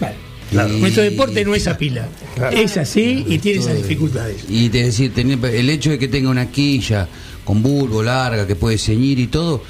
[0.00, 0.14] Vale.
[0.52, 2.08] Y Nuestro deporte no es a pila.
[2.50, 4.44] Es así y tiene esas dificultades.
[4.48, 7.06] Y es decir, tener- el hecho de que tenga una quilla
[7.50, 9.60] con bulbo larga que puede ceñir y todo,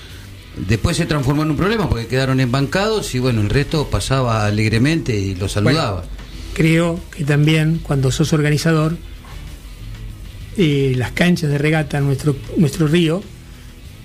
[0.68, 5.18] después se transformó en un problema porque quedaron embancados y bueno, el resto pasaba alegremente
[5.18, 6.04] y lo saludaba.
[6.52, 8.98] Creo que también cuando sos organizador,
[10.58, 13.22] eh, las canchas de regata, nuestro, nuestro río,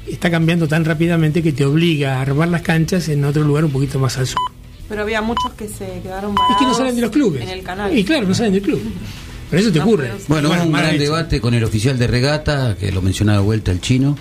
[0.07, 3.71] está cambiando tan rápidamente que te obliga a armar las canchas en otro lugar un
[3.71, 4.39] poquito más al sur.
[4.87, 7.41] Pero había muchos que se quedaron Es varados que no salen de los clubes.
[7.41, 7.97] en el canal.
[7.97, 8.79] Y claro, no salen del club.
[9.49, 10.07] Pero eso te No, ocurre.
[10.07, 11.03] pero- Bueno, hubo un gran hecho.
[11.03, 14.17] debate con el oficial de regata, que lo mencionaba de vuelta el chino,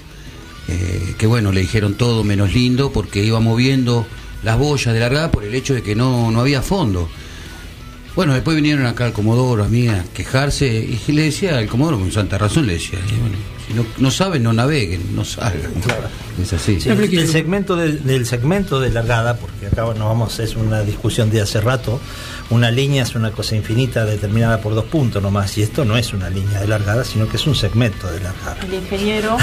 [0.69, 4.07] eh, que bueno, le dijeron todo menos lindo porque iba moviendo
[4.43, 7.09] las boyas de largada por el hecho de que no, no había fondo.
[8.15, 10.67] Bueno, después vinieron acá al Comodoro a mí a quejarse
[11.07, 14.11] y le decía al Comodoro con santa razón, le decía, "Y bueno, si no, no
[14.11, 15.73] saben, no naveguen, no salgan.
[16.41, 16.81] Es así.
[16.81, 21.31] Sí, el segmento del, del segmento de largada, porque acá nos vamos, es una discusión
[21.31, 22.01] de hace rato,
[22.51, 26.13] una línea es una cosa infinita determinada por dos puntos nomás, y esto no es
[26.13, 28.57] una línea de largada, sino que es un segmento de largada.
[28.63, 29.37] El ingeniero.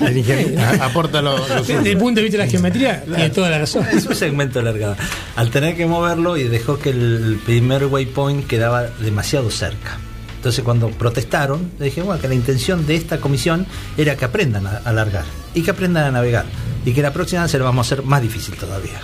[0.00, 1.62] El ingeniero aporta lo, lo.
[1.62, 3.86] Desde el punto de vista de la geometría, tiene toda la razón.
[3.92, 4.96] Es un segmento de largada.
[5.36, 9.98] Al tener que moverlo y dejó que el primer waypoint quedaba demasiado cerca.
[10.42, 13.64] Entonces cuando protestaron, le dije, bueno, que la intención de esta comisión
[13.96, 15.22] era que aprendan a, a largar
[15.54, 16.46] y que aprendan a navegar.
[16.84, 18.98] Y que la próxima se lo vamos a hacer más difícil todavía.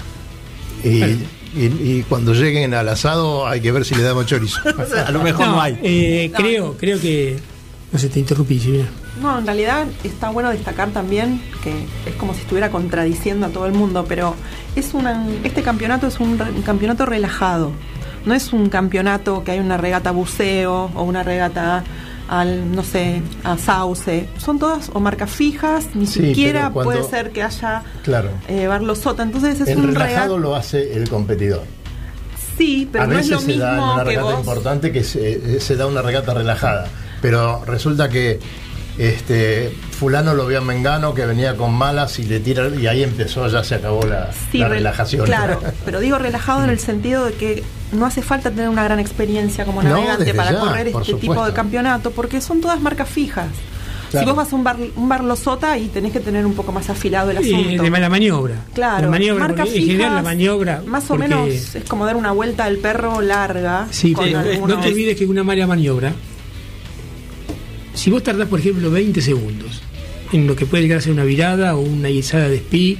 [0.83, 4.61] Y, y- y cuando lleguen al asado hay que ver si le damos chorizo.
[5.07, 5.79] a lo mejor no, hay.
[5.81, 7.39] eh, creo, creo que.
[7.93, 8.89] No sé, te interrumpí, Silvina.
[9.23, 11.71] No, en realidad está bueno destacar también que
[12.05, 14.35] es como si estuviera contradiciendo a todo el mundo, pero
[14.77, 17.73] es una, este campeonato es un, re- un campeonato relajado.
[18.29, 21.83] No es un campeonato que hay una regata buceo o una regata
[22.29, 24.29] al, no sé, a sauce.
[24.37, 28.31] Son todas o marcas fijas, ni Sí, siquiera cuando- puede ser que haya Claro.
[28.49, 29.23] eh, Barlo Sota.
[29.23, 30.41] Entonces es El un relajado regata.
[30.41, 31.63] lo hace el competidor.
[32.59, 34.39] Sí, pero a no es lo se da en mismo una que regata vos.
[34.41, 36.87] importante que se, se da una regata relajada.
[37.23, 38.39] Pero resulta que
[38.99, 43.03] este fulano lo vio a Mengano que venía con malas y le tira y ahí
[43.05, 45.25] empezó, ya se acabó la, Sí, la re- relajación.
[45.25, 47.63] Claro, pero digo relajado en el sentido de que
[47.93, 51.53] no hace falta tener una gran experiencia como navegante para ya, correr este tipo de
[51.53, 53.49] campeonato, porque son todas marcas fijas.
[54.11, 54.25] Claro.
[54.25, 56.73] Si vos vas a un bar, un bar Losota y tenés que tener un poco
[56.73, 57.85] más afilado el asunto.
[57.85, 58.55] Eh, de la maniobra.
[58.73, 60.83] Claro, La maniobra, marcas porque en general la fijas, maniobra.
[60.87, 63.87] Más o porque- menos es como dar una vuelta al perro larga.
[63.91, 66.15] Sí, con pero algunos- no te olvides que una mala maniobra,
[67.95, 69.83] si vos tardás, por ejemplo, 20 segundos
[70.33, 72.99] en lo que puede llegar a ser una virada o una guisada de speed,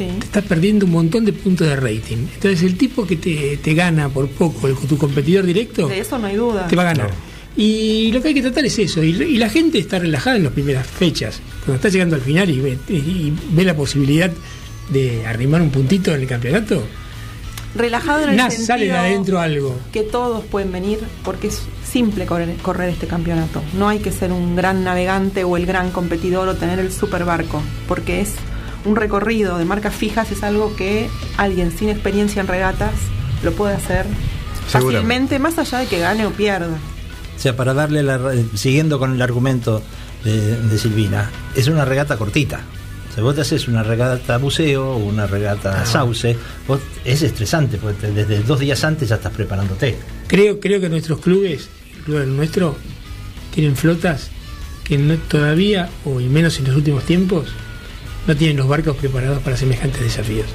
[0.00, 0.08] Sí.
[0.18, 2.16] te estás perdiendo un montón de puntos de rating.
[2.34, 6.18] Entonces, el tipo que te, te gana por poco, el, tu competidor directo, De eso
[6.18, 6.66] no hay duda.
[6.68, 7.10] te va a ganar.
[7.56, 9.02] Y lo que hay que tratar es eso.
[9.04, 11.40] Y, y la gente está relajada en las primeras fechas.
[11.66, 14.30] Cuando está llegando al final y ve, y ve la posibilidad
[14.88, 16.82] de arrimar un puntito en el campeonato,
[17.72, 19.78] Relajado en el sentido sale de adentro algo.
[19.92, 23.62] que todos pueden venir porque es simple correr, correr este campeonato.
[23.78, 27.24] No hay que ser un gran navegante o el gran competidor o tener el super
[27.24, 28.34] barco, porque es
[28.84, 32.92] un recorrido de marcas fijas, es algo que alguien sin experiencia en regatas
[33.42, 34.06] lo puede hacer
[34.68, 36.68] fácilmente, más allá de que gane o pierda.
[37.36, 39.82] O sea, para darle la, ra- siguiendo con el argumento
[40.24, 42.60] de, de Silvina, es una regata cortita.
[43.10, 46.36] O sea, vos te haces una regata buceo o una regata sauce,
[46.68, 49.96] vos, es estresante, porque te- desde dos días antes ya estás preparándote.
[50.28, 52.76] Creo, creo que nuestros clubes, el club el nuestro,
[53.54, 54.28] tienen flotas
[54.84, 57.46] que no, todavía, o y menos en los últimos tiempos,
[58.26, 60.46] no tienen los barcos preparados para semejantes desafíos.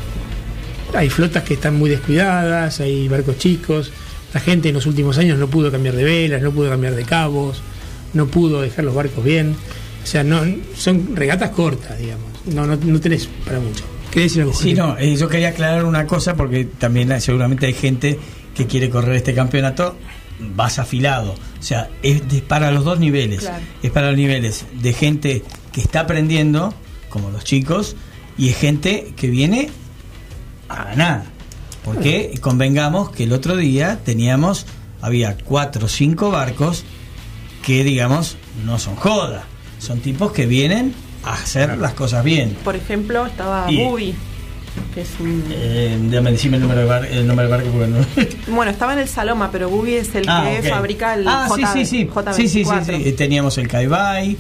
[0.94, 3.92] Hay flotas que están muy descuidadas, hay barcos chicos,
[4.34, 7.04] la gente en los últimos años no pudo cambiar de velas, no pudo cambiar de
[7.04, 7.62] cabos,
[8.14, 9.56] no pudo dejar los barcos bien.
[10.04, 10.42] O sea, no
[10.78, 12.26] son regatas cortas, digamos.
[12.46, 13.84] No, no, no tenés para mucho.
[14.12, 14.54] ¿Querés decir algo?
[14.54, 18.20] Sí, no, eh, yo quería aclarar una cosa porque también seguramente hay gente
[18.54, 19.98] que quiere correr este campeonato
[20.56, 21.32] vas afilado.
[21.34, 23.40] O sea, es de- para los dos niveles.
[23.42, 23.64] Claro.
[23.82, 26.74] Es para los niveles de gente que está aprendiendo,
[27.16, 27.96] como los chicos,
[28.38, 29.70] y es gente que viene
[30.68, 31.24] a ganar.
[31.86, 34.66] Porque convengamos que el otro día teníamos,
[35.00, 36.84] había cuatro o cinco barcos
[37.64, 39.46] que, digamos, no son joda.
[39.80, 42.58] Son tipos que vienen a hacer las cosas bien.
[42.66, 44.14] Por ejemplo, estaba Bubi,
[44.94, 45.44] que es un...
[45.52, 48.06] Eh, déjame decirme el número de bar, el nombre del barco porque no.
[48.56, 51.74] Bueno, estaba en el Saloma, pero Bubi es el Ah, que fabrica el ah, J,
[51.74, 52.08] sí, sí, sí.
[52.14, 52.34] J24.
[52.34, 52.92] sí, sí, sí, sí.
[53.10, 54.38] Eh, Teníamos el Kaibai,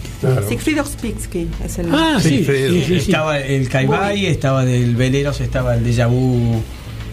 [0.48, 1.94] Siegfried Ospitsky es el...
[1.94, 2.96] Ah, sí, sí, sí, sí.
[2.96, 6.62] estaba el Kaibai, Muy estaba del Veleros, estaba el Deja Vu.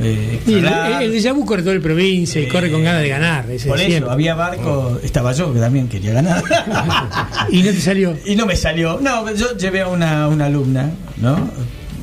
[0.00, 1.02] Eh, Y el, Extralar.
[1.02, 3.48] el déjà vu corre todo el provincia y Eh, corre con ganas de ganar.
[3.50, 4.10] ese Por eso, siempre.
[4.12, 6.42] había barco, estaba yo que también quería ganar.
[7.50, 8.16] Y no te salió.
[8.24, 8.98] y no me salió.
[9.00, 11.50] No, yo llevé a una, una alumna, ¿no?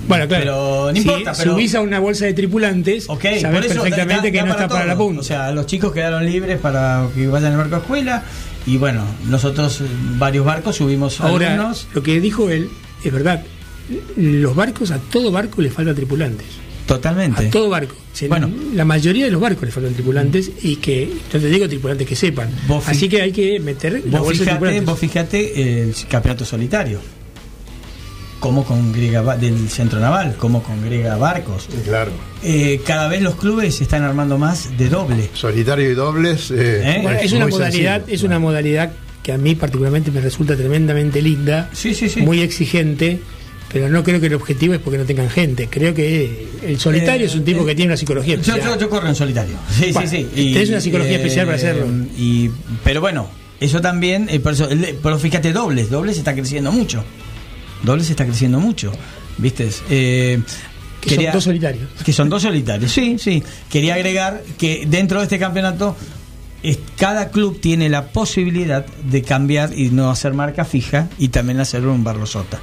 [0.09, 0.43] Bueno, claro.
[0.43, 1.53] Pero no si importa, pero...
[1.53, 4.67] subís a una bolsa de tripulantes, Ok, sabés eso perfectamente da- que da no está
[4.67, 5.21] para la punta.
[5.21, 8.23] O sea, los chicos quedaron libres para que vayan al barco a escuela
[8.65, 9.85] y bueno, nosotros eh,
[10.17, 11.87] varios barcos subimos Ahora, alumnos.
[11.93, 12.69] lo que dijo él
[13.03, 13.43] es verdad.
[14.17, 16.47] Los barcos, a todo barco le faltan tripulantes.
[16.85, 17.47] Totalmente.
[17.47, 17.95] A todo barco.
[18.27, 18.49] Bueno.
[18.73, 22.15] la mayoría de los barcos le faltan tripulantes y que, yo te digo tripulantes que
[22.15, 22.49] sepan.
[22.85, 24.21] Así que hay que meter Vos
[24.85, 26.99] vos fijate el campeonato solitario.
[28.39, 31.67] Como congrega ba- del centro naval, como congrega barcos.
[31.83, 32.11] Claro.
[32.41, 35.29] Eh, cada vez los clubes se están armando más de doble.
[35.33, 36.49] Solitario y dobles.
[36.51, 36.99] eh, ¿Eh?
[37.03, 38.15] Bueno, es una modalidad, sencillo.
[38.15, 38.91] es una modalidad
[39.23, 42.21] que a mí particularmente me resulta tremendamente linda, Sí, sí, sí.
[42.21, 43.19] muy exigente,
[43.73, 45.67] pero no creo que el objetivo es porque no tengan gente.
[45.69, 48.75] Creo que el solitario Eh, es un tipo eh, que tiene una psicología Yo, especial.
[48.75, 49.55] yo, yo corro en solitario.
[49.77, 50.53] Sí, Bueno, sí, sí.
[50.53, 51.87] tenés una psicología especial para hacerlo.
[52.17, 52.49] Y,
[52.85, 53.27] pero bueno,
[53.59, 57.03] eso también, eh, por eso, el- pero fíjate, dobles, dobles está creciendo mucho.
[57.83, 58.91] Dobles está creciendo mucho.
[59.37, 59.69] ¿Viste?
[59.89, 60.41] Eh,
[61.01, 61.89] que son dos solitarios.
[62.03, 62.91] que son dos solitarios.
[62.91, 63.41] Sí, sí.
[63.69, 65.95] Quería agregar que dentro de este campeonato
[66.61, 71.59] es- cada club tiene la posibilidad de cambiar y no hacer marca fija y también
[71.61, 72.59] hacer un barrosota.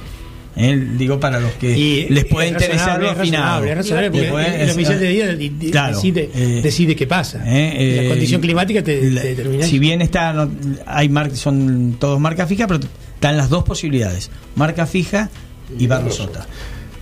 [0.59, 0.87] ¿Eh?
[0.97, 3.43] Digo para los que Y les puede es interesar lo afinado.
[3.63, 6.29] razonable, es razonable, porque Después, el, el es- oficial de día di- di- Claro, decide,
[6.33, 7.43] eh, decide qué pasa.
[7.45, 9.65] Eh, eh, la condición climática te, la- te determina.
[9.67, 10.49] Si bien está, no-
[10.87, 12.79] hay mar- son todos marca fija, pero
[13.17, 15.31] están las dos posibilidades: marca fija
[15.77, 16.45] y barrosota.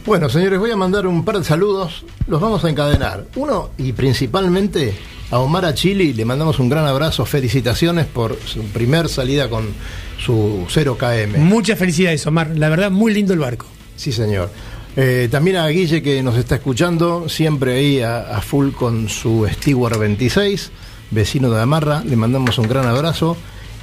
[0.06, 2.06] Bueno, señores, voy a mandar un par de saludos.
[2.28, 3.26] Los vamos a encadenar.
[3.36, 4.94] Uno, y principalmente
[5.32, 7.26] a Omar Achili, le mandamos un gran abrazo.
[7.26, 9.66] Felicitaciones por su primer salida con
[10.24, 11.38] su 0KM.
[11.38, 12.52] Muchas felicidades, Omar.
[12.56, 13.66] La verdad, muy lindo el barco.
[13.98, 14.52] Sí, señor.
[14.96, 19.46] Eh, también a Guille que nos está escuchando, siempre ahí a, a full con su
[19.52, 20.72] Stewart 26,
[21.12, 23.36] vecino de Amarra, le mandamos un gran abrazo.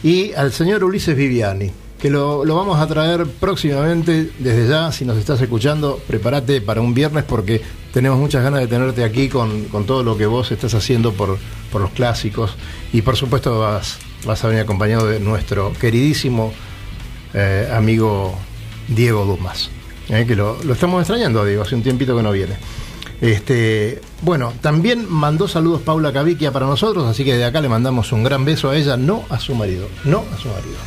[0.02, 1.70] Y al señor Ulises Viviani,
[2.02, 6.80] que lo, lo vamos a traer próximamente, desde ya, si nos estás escuchando, prepárate para
[6.80, 7.62] un viernes porque
[7.94, 11.38] tenemos muchas ganas de tenerte aquí con, con todo lo que vos estás haciendo por,
[11.70, 12.56] por los clásicos.
[12.92, 16.52] Y por supuesto vas, vas a venir acompañado de nuestro queridísimo
[17.34, 18.36] eh, amigo
[18.88, 19.70] Diego Dumas,
[20.08, 22.56] eh, que lo, lo estamos extrañando Diego, hace un tiempito que no viene.
[23.20, 28.10] Este, bueno, también mandó saludos Paula Caviquia para nosotros, así que de acá le mandamos
[28.10, 30.78] un gran beso a ella, no a su marido, no a su marido.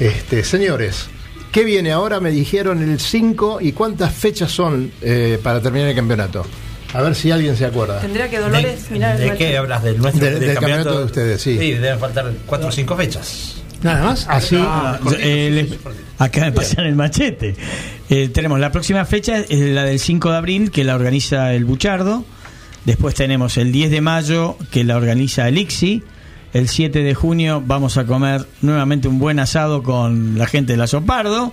[0.00, 1.08] Este, señores,
[1.52, 2.20] ¿qué viene ahora?
[2.20, 6.44] Me dijeron el 5 y cuántas fechas son eh, para terminar el campeonato.
[6.92, 8.00] A ver si alguien se acuerda.
[8.00, 9.82] Tendría que Dolores mirar el ¿De qué hablas?
[9.84, 10.24] ¿Del nuestro?
[10.24, 11.56] Del- del campeonato de ustedes, sí.
[11.58, 13.56] Sí, deben faltar cuatro o cinco fechas.
[13.82, 14.26] Nada más.
[14.28, 15.78] Así, Ah, eh,
[16.18, 17.54] acá me pasan el machete.
[18.10, 21.64] Eh, tenemos la próxima fecha, es la del 5 de abril, que la organiza el
[21.64, 22.24] Buchardo.
[22.84, 26.02] Después tenemos el 10 de mayo, que la organiza el ICSI.
[26.52, 30.78] El 7 de junio vamos a comer nuevamente un buen asado con la gente de
[30.78, 31.52] la Sopardo.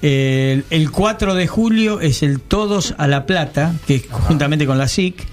[0.00, 4.78] El, el 4 de julio es el Todos a la Plata, que es juntamente con
[4.78, 5.26] la SIC.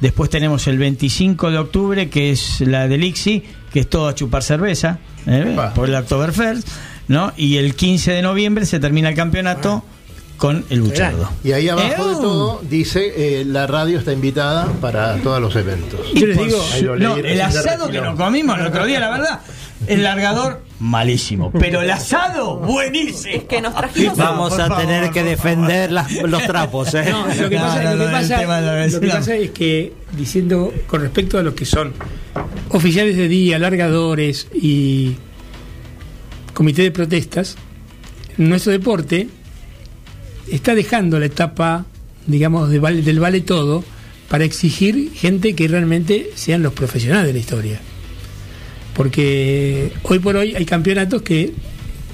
[0.00, 4.14] Después tenemos el 25 de octubre, que es la del ICSI, que es todo a
[4.14, 5.56] chupar cerveza, ¿eh?
[5.74, 6.68] Por el Oktoberfest,
[7.08, 7.32] ¿no?
[7.36, 9.84] Y el 15 de noviembre se termina el campeonato
[10.38, 11.30] con el Buchardo.
[11.44, 16.00] y ahí abajo de todo dice eh, la radio está invitada para todos los eventos.
[16.14, 19.40] Yo les digo, no, el asado que nos comimos el otro día, la verdad,
[19.88, 21.50] el largador, malísimo.
[21.52, 23.34] Pero el asado, buenísimo.
[23.34, 26.94] Es que nos trajimos Vamos a favor, tener que defender las- los trapos.
[26.94, 27.06] ¿eh?
[27.10, 31.92] No, lo que pasa, es que, diciendo con respecto a los que son
[32.70, 35.16] oficiales de día, alargadores y
[36.54, 37.56] comité de protestas,
[38.36, 39.28] nuestro deporte
[40.50, 41.84] está dejando la etapa,
[42.26, 43.84] digamos, de vale- del vale todo
[44.28, 47.80] para exigir gente que realmente sean los profesionales de la historia.
[48.94, 51.52] Porque hoy por hoy hay campeonatos que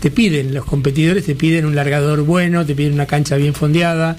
[0.00, 4.18] te piden, los competidores te piden un largador bueno, te piden una cancha bien fondeada,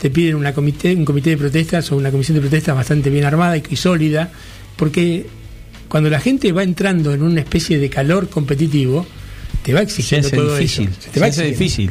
[0.00, 3.24] te piden una comité, un comité de protestas o una comisión de protestas bastante bien
[3.24, 4.30] armada y, y sólida,
[4.76, 5.26] porque
[5.88, 9.06] cuando la gente va entrando en una especie de calor competitivo,
[9.62, 10.88] te va exigiendo todo difícil.
[10.88, 11.00] eso.
[11.02, 11.64] Se te va se hace exigiendo.
[11.64, 11.90] difícil.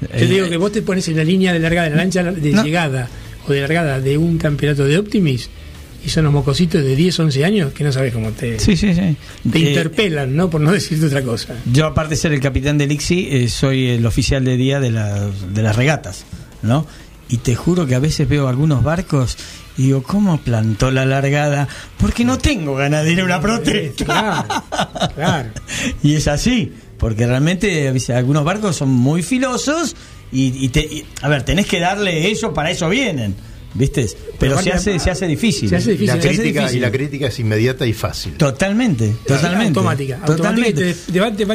[0.00, 2.02] Yo te digo Eh, que vos te pones en la línea de largada, en la
[2.02, 2.62] lancha de No.
[2.64, 3.08] llegada
[3.48, 5.48] o de largada de un campeonato de Optimis
[6.04, 8.94] y son los mocositos de 10, 11 años que no sabes cómo te, Sí, sí,
[8.94, 9.16] sí.
[9.50, 10.48] te Eh, interpelan, ¿no?
[10.50, 11.54] Por no decirte otra cosa.
[11.72, 14.90] Yo, aparte de ser el capitán del ICSI, eh, soy el oficial de día de,
[14.90, 16.24] las de las regatas,
[16.62, 16.86] ¿no?
[17.28, 19.36] Y te juro que a veces veo algunos barcos
[19.76, 21.66] y digo, ¿cómo plantó la largada?
[21.98, 24.04] Porque no tengo ganas de ir a una protesta.
[24.04, 24.64] Claro,
[25.14, 25.48] claro.
[26.04, 29.94] Y es así, porque realmente algunos barcos son muy filosos
[30.32, 33.34] y, y te, y- a ver, tenés que darle eso, para eso vienen.
[33.74, 34.06] ¿viste?
[34.38, 35.68] Pero aparte- se hace, se hace difícil.
[35.68, 36.18] Se hace la, difícil.
[36.18, 38.32] hace crítica, y la crítica es inmediata y fácil.
[38.32, 39.78] Totalmente, totalmente.
[39.78, 40.18] Automática.
[40.24, 40.94] automática y te,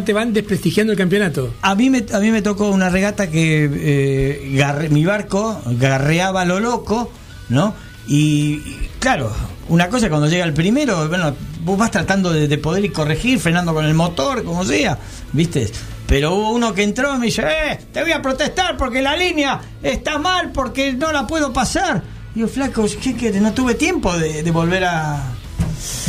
[0.04, 1.52] te van, desprestigiando el campeonato.
[1.64, 6.42] A mí, me, a mí me tocó una regata que eh, garre- mi barco garreaba
[6.42, 7.12] a lo loco,
[7.50, 7.74] ¿no?
[8.08, 8.18] Y,
[8.66, 9.34] y, claro,
[9.70, 13.39] una cosa cuando llega el primero, bueno, vos vas tratando de, de poder ir corregir,
[13.39, 14.97] frenando con el motor, como sea,
[15.34, 15.72] ¿viste?
[16.07, 19.16] Pero hubo uno que entró y me dice, eh, te voy a protestar porque la
[19.16, 22.03] línea está mal, porque no la puedo pasar.
[22.36, 23.41] Y yo, flaco, ¿qué querés?
[23.41, 25.24] No tuve tiempo de, de volver a...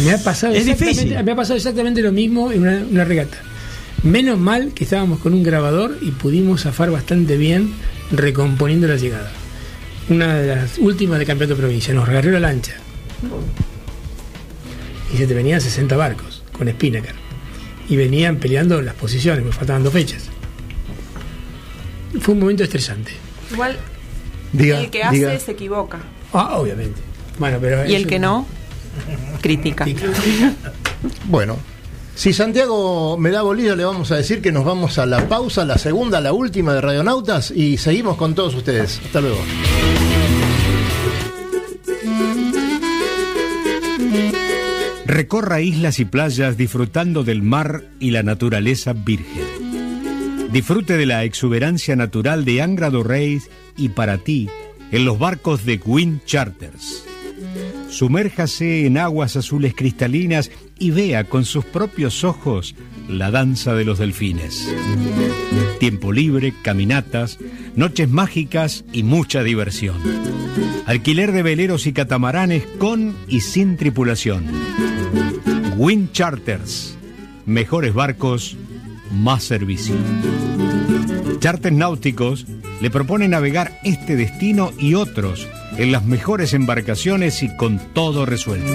[0.05, 1.17] Me ha pasado Es difícil.
[1.23, 3.39] Me ha pasado exactamente lo mismo en una, una regata.
[4.03, 7.73] Menos mal que estábamos con un grabador y pudimos zafar bastante bien
[8.11, 9.31] recomponiendo la llegada.
[10.09, 11.95] Una de las últimas de campeonato de provincia.
[11.95, 12.75] Nos agarró la lancha.
[15.13, 17.15] Y se te venían 60 barcos con Spinnaker.
[17.89, 20.25] Y venían peleando las posiciones, me faltaban dos fechas.
[22.21, 23.13] Fue un momento estresante.
[23.51, 23.77] Igual
[24.53, 25.39] Diga, el que hace diga.
[25.39, 25.99] se equivoca.
[26.33, 27.01] Ah, obviamente.
[27.39, 28.47] Bueno, pero Y el que no,
[29.41, 29.87] critica.
[31.25, 31.57] Bueno,
[32.15, 35.65] si Santiago me da bolilla, le vamos a decir que nos vamos a la pausa,
[35.65, 39.01] la segunda, la última de Radionautas, y seguimos con todos ustedes.
[39.05, 39.39] Hasta luego.
[45.13, 49.45] Recorra islas y playas disfrutando del mar y la naturaleza virgen.
[50.51, 54.49] Disfrute de la exuberancia natural de Angra do Reis y para ti
[54.91, 57.05] en los barcos de Queen Charters.
[57.91, 62.75] Sumérjase en aguas azules cristalinas y vea con sus propios ojos
[63.13, 64.69] la danza de los delfines.
[65.81, 67.39] Tiempo libre, caminatas,
[67.77, 69.97] noches mágicas y mucha diversión.
[70.87, 74.45] Alquiler de veleros y catamaranes con y sin tripulación.
[75.77, 76.97] Wind Charters.
[77.47, 78.57] Mejores barcos,
[79.11, 79.95] más servicio.
[81.41, 82.47] Charters náuticos
[82.81, 85.49] le propone navegar este destino y otros
[85.79, 88.73] en las mejores embarcaciones y con todo resuelto.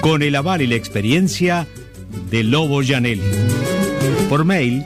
[0.00, 1.66] Con el aval y la experiencia
[2.30, 3.22] de Lobo Janelli.
[4.28, 4.84] Por mail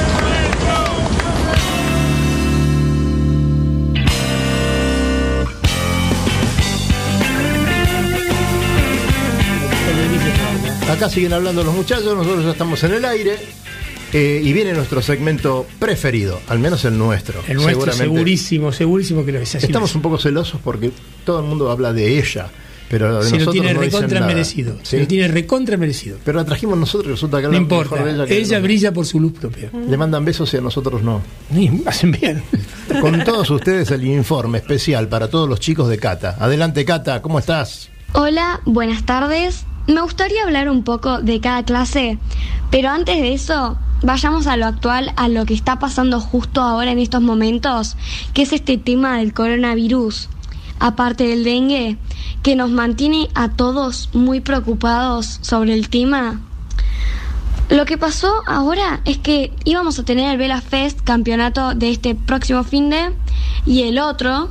[10.89, 13.37] Acá siguen hablando los muchachos, nosotros ya estamos en el aire.
[14.13, 17.39] eh, y viene nuestro segmento preferido, al menos el nuestro.
[17.47, 18.03] El nuestro seguramente.
[18.03, 19.65] segurísimo, segurísimo que lo es así.
[19.65, 20.91] Estamos un poco celosos porque
[21.25, 22.47] todo el mundo habla de ella,
[22.89, 24.33] pero de se lo nosotros tiene no dicen recontra nada.
[24.33, 24.73] merecido.
[24.79, 24.79] ¿Sí?
[24.83, 26.17] Se lo tiene recontra merecido.
[26.25, 27.95] Pero la trajimos nosotros y resulta que No importa.
[27.95, 29.71] mejor de ella Ella, que de brilla por su luz propia.
[29.87, 31.21] Le mandan besos y a nosotros no.
[31.55, 32.43] Y hacen bien.
[32.99, 36.35] Con todos ustedes el informe especial para todos los chicos de Cata.
[36.37, 37.87] Adelante Cata, ¿cómo estás?
[38.11, 39.63] Hola, buenas tardes.
[39.87, 42.19] Me gustaría hablar un poco de cada clase,
[42.69, 46.91] pero antes de eso, vayamos a lo actual, a lo que está pasando justo ahora
[46.91, 47.97] en estos momentos,
[48.33, 50.29] que es este tema del coronavirus,
[50.79, 51.97] aparte del dengue,
[52.43, 56.39] que nos mantiene a todos muy preocupados sobre el tema.
[57.69, 62.15] Lo que pasó ahora es que íbamos a tener el Vela Fest, campeonato de este
[62.15, 63.13] próximo fin de,
[63.65, 64.49] y el otro,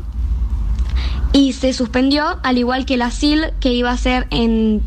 [1.33, 4.83] y se suspendió, al igual que la SIL, que iba a ser en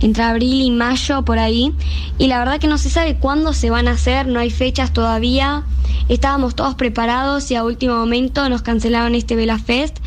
[0.00, 1.72] entre abril y mayo por ahí
[2.18, 4.92] y la verdad que no se sabe cuándo se van a hacer, no hay fechas
[4.92, 5.64] todavía.
[6.08, 9.98] Estábamos todos preparados y a último momento nos cancelaron este Vela Fest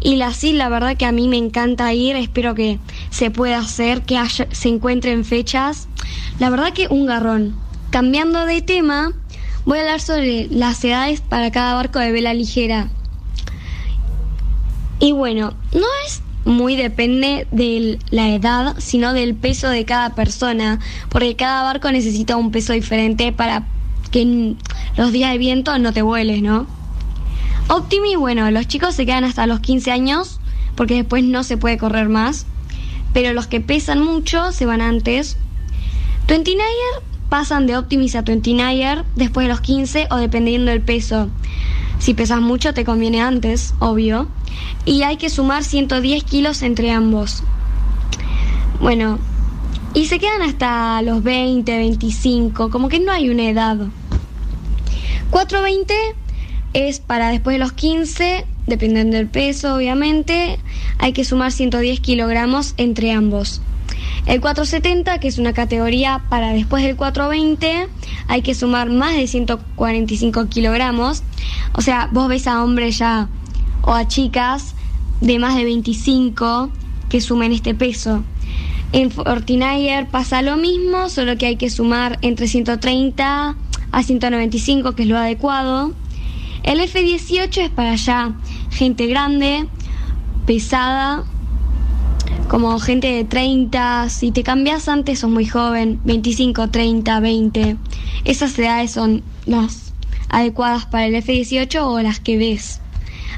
[0.00, 2.80] y la SIL la verdad que a mí me encanta ir, espero que
[3.10, 5.86] se pueda hacer, que haya- se encuentren fechas.
[6.40, 7.54] La verdad que un garrón,
[7.90, 9.12] cambiando de tema,
[9.64, 12.88] voy a hablar sobre las edades para cada barco de vela ligera.
[14.98, 20.78] Y bueno, no es muy depende de la edad, sino del peso de cada persona,
[21.08, 23.66] porque cada barco necesita un peso diferente para
[24.10, 24.58] que en
[24.96, 26.66] los días de viento no te vueles, ¿no?
[27.68, 30.38] Optimi, bueno, los chicos se quedan hasta los 15 años,
[30.76, 32.46] porque después no se puede correr más,
[33.12, 35.38] pero los que pesan mucho se van antes.
[36.28, 36.70] 29
[37.34, 41.30] pasan de Optimis a 29 después de los 15 o dependiendo del peso.
[41.98, 44.28] Si pesas mucho te conviene antes, obvio.
[44.84, 47.42] Y hay que sumar 110 kilos entre ambos.
[48.80, 49.18] Bueno,
[49.94, 53.78] y se quedan hasta los 20, 25, como que no hay una edad.
[55.30, 55.92] 420
[56.72, 60.60] es para después de los 15, dependiendo del peso, obviamente,
[60.98, 63.60] hay que sumar 110 kilogramos entre ambos.
[64.26, 67.88] El 470, que es una categoría para después del 420,
[68.28, 71.22] hay que sumar más de 145 kilogramos.
[71.74, 73.28] O sea, vos ves a hombres ya
[73.82, 74.74] o a chicas
[75.20, 76.70] de más de 25
[77.08, 78.24] que sumen este peso.
[78.92, 83.56] En Fortinager pasa lo mismo, solo que hay que sumar entre 130
[83.92, 85.92] a 195, que es lo adecuado.
[86.62, 88.32] El F18 es para allá
[88.70, 89.66] gente grande,
[90.46, 91.24] pesada,
[92.48, 97.76] como gente de 30, si te cambias antes sos muy joven, 25, 30, 20.
[98.24, 99.92] Esas edades son las
[100.28, 102.80] adecuadas para el F18 o las que ves.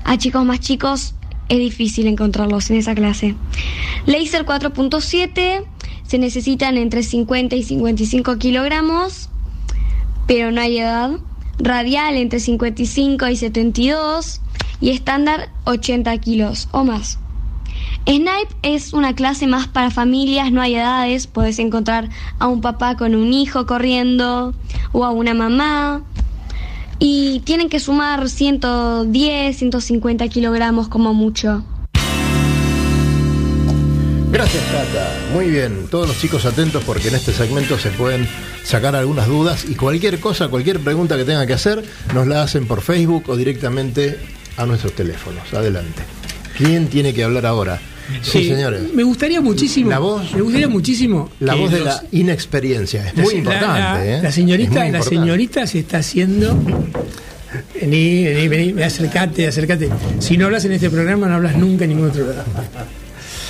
[0.04, 1.14] A chicos más chicos
[1.48, 3.34] es difícil encontrarlos en esa clase.
[4.06, 5.64] Laser 4.7
[6.06, 9.28] se necesitan entre 50 y 55 kilogramos,
[10.26, 11.12] pero no hay edad.
[11.58, 14.40] Radial entre 55 y 72
[14.80, 17.18] y estándar 80 kilos o más.
[18.08, 22.96] Snipe es una clase más para familias, no hay edades, puedes encontrar a un papá
[22.96, 24.54] con un hijo corriendo
[24.92, 26.02] o a una mamá.
[26.98, 31.64] Y tienen que sumar 110, 150 kilogramos como mucho.
[34.30, 35.14] Gracias, Cata.
[35.32, 35.86] Muy bien.
[35.90, 38.28] Todos los chicos atentos porque en este segmento se pueden
[38.64, 41.84] sacar algunas dudas y cualquier cosa, cualquier pregunta que tengan que hacer,
[42.14, 44.18] nos la hacen por Facebook o directamente
[44.56, 45.52] a nuestros teléfonos.
[45.52, 46.02] Adelante.
[46.56, 47.80] ¿Quién tiene que hablar ahora?
[48.22, 48.92] Sí, Sí, señores.
[48.94, 49.90] Me gustaría muchísimo.
[49.90, 51.30] La voz- Me gustaría muchísimo.
[51.40, 53.08] La voz de los- la inexperiencia.
[53.08, 53.78] Es muy la- importante.
[53.80, 54.22] La, ¿eh?
[54.22, 55.16] la señorita, muy la importante.
[55.16, 56.58] señorita se está haciendo.
[57.80, 59.88] Vení, vení, vení, acércate, acércate.
[60.20, 62.44] Si no hablas en este programa, no hablas nunca en ningún otro lado.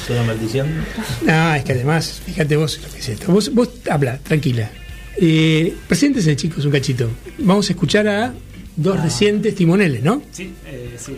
[0.04, 0.68] ¿Es una maldición?
[1.24, 3.32] No, es que además, fíjate vos lo que es esto.
[3.32, 4.70] Vos, vos habla, tranquila.
[5.16, 7.10] Eh, preséntese, chicos, un cachito.
[7.38, 8.32] Vamos a escuchar a
[8.76, 10.22] dos recientes timoneles, ¿no?
[10.30, 11.14] Sí, eh, sí.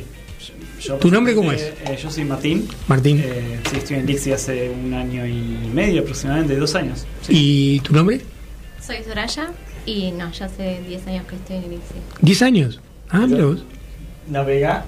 [0.81, 2.69] Yo- ¿Tu nombre cómo eh, eh, yo soy Martín.
[2.87, 3.21] Martín.
[3.25, 7.05] Eh, sí, estoy en Lixi hace un año y medio aproximadamente, dos años.
[7.29, 8.21] ¿Y tu nombre?
[8.85, 9.49] Soy Soraya
[9.87, 12.23] y no, ya hace 10 años que estoy en el ICSI.
[12.23, 12.81] ¿10 años?
[13.11, 13.65] Ah, mira vos.
[14.29, 14.85] Navega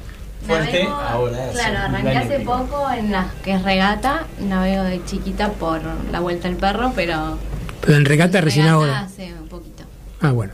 [0.47, 1.51] fuerte Navego- ahora.
[1.53, 5.81] Claro, arranqué hace poco en la que es regata, navego de chiquita por
[6.13, 7.37] la vuelta al perro, pero
[7.81, 9.01] Pero en regata recién regata ahora.
[9.01, 9.83] hace un poquito.
[10.21, 10.53] Ah, bueno.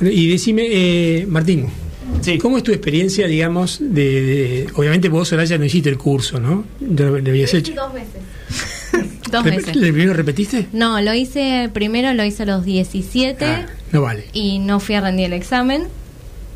[0.00, 1.68] Y decime, eh, Martín,
[2.40, 6.64] ¿cómo es tu experiencia, digamos, de, de- Obviamente vos, Soraya, no hiciste el curso, ¿no?
[6.80, 7.72] ¿Lo, lo habías hecho?
[7.74, 9.10] Dos veces.
[9.32, 9.68] Dos veces.
[9.76, 10.66] ¿El primero repetiste?
[10.72, 14.24] No, lo hice primero, lo hice a los 17 Ah, no vale.
[14.32, 15.84] y no fui a rendir el examen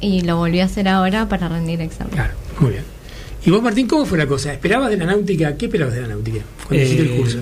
[0.00, 2.14] y lo volví a hacer ahora para rendir el examen.
[2.60, 2.82] Muy bien.
[3.44, 4.52] ¿Y vos, Martín, cómo fue la cosa?
[4.52, 5.56] ¿Esperabas de la náutica?
[5.56, 7.38] ¿Qué esperabas de la náutica cuando hiciste el Eh, curso?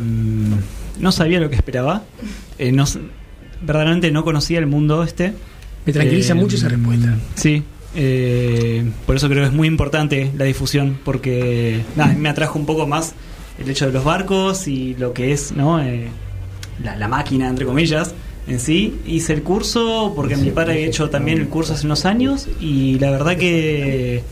[0.99, 2.05] No sabía lo que esperaba.
[2.59, 2.85] Eh, no,
[3.63, 5.33] verdaderamente no conocía el mundo este.
[5.87, 7.19] Me tranquiliza mucho esa respuesta.
[7.37, 7.63] Sí.
[7.95, 12.67] Eh, por eso creo que es muy importante la difusión, porque nada, me atrajo un
[12.67, 13.15] poco más
[13.59, 15.83] el hecho de los barcos y lo que es ¿no?
[15.83, 16.09] Eh,
[16.83, 18.15] la, la máquina, entre comillas,
[18.47, 18.95] en sí.
[19.07, 22.99] Hice el curso porque mi padre había hecho también el curso hace unos años y
[22.99, 24.23] la verdad que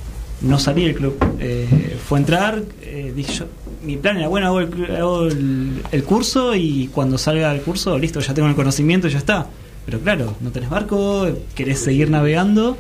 [0.41, 1.17] no salí del club.
[1.41, 3.47] Eh, fue entrar, eh, dije yo,
[3.85, 7.99] mi plan era bueno, hago, el, hago el- el curso y cuando salga del curso,
[7.99, 9.47] listo, ya tengo el conocimiento y ya está.
[9.85, 12.77] Pero claro, no tenés barco, querés seguir navegando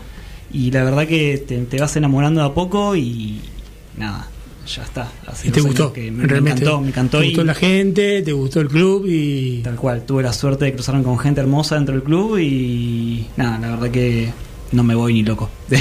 [0.53, 3.40] y la verdad que te, te vas enamorando de a poco y
[3.96, 4.28] nada,
[4.66, 5.11] ya está.
[5.26, 5.92] Hace ¿Y te gustó?
[5.92, 6.62] que me, me Realmente.
[6.62, 7.18] encantó, me encantó.
[7.20, 8.22] ¿Te y gustó la gente?
[8.22, 9.05] ¿Te gustó el club?
[9.09, 13.26] y Tal cual, tuve la suerte de cruzarme con gente hermosa dentro del club y
[13.36, 14.30] nada, la verdad que
[14.72, 15.49] no me voy ni loco.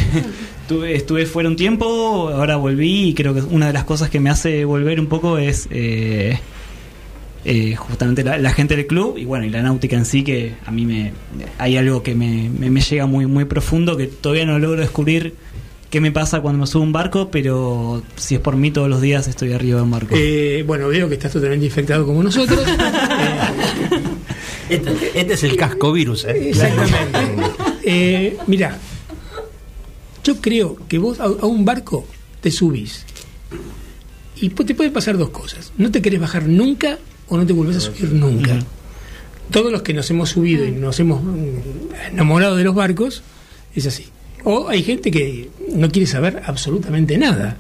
[0.68, 4.20] Estuve, estuve fuera un tiempo, ahora volví y creo que una de las cosas que
[4.20, 6.38] me hace volver un poco es eh,
[7.46, 10.56] eh, justamente la, la gente del club y bueno, y la náutica en sí que
[10.66, 11.14] a mí me
[11.58, 15.36] hay algo que me, me- me llega muy, muy profundo que todavía no logro descubrir
[15.90, 18.90] qué me pasa cuando me subo a un barco, pero si es por mí todos
[18.90, 20.16] los días estoy arriba de un barco.
[20.18, 22.60] Eh, bueno, veo que estás totalmente infectado como nosotros.
[24.70, 26.50] Eh, Este, este es el casco virus, ¿eh?
[26.50, 27.20] Exactamente.
[27.86, 28.78] Eh, mira,
[30.26, 32.06] yo creo que vos a, a un barco
[32.42, 33.06] te subís
[34.36, 35.72] y te pueden pasar dos cosas.
[35.78, 36.98] No te querés bajar nunca
[37.30, 38.58] o no te volvés a subir nunca.
[39.52, 41.36] Todos los que nos hemos subido y nos hemos mm,
[42.12, 43.24] enamorado de los barcos,
[43.76, 44.06] es así.
[44.44, 47.58] O hay gente que no quiere saber absolutamente nada.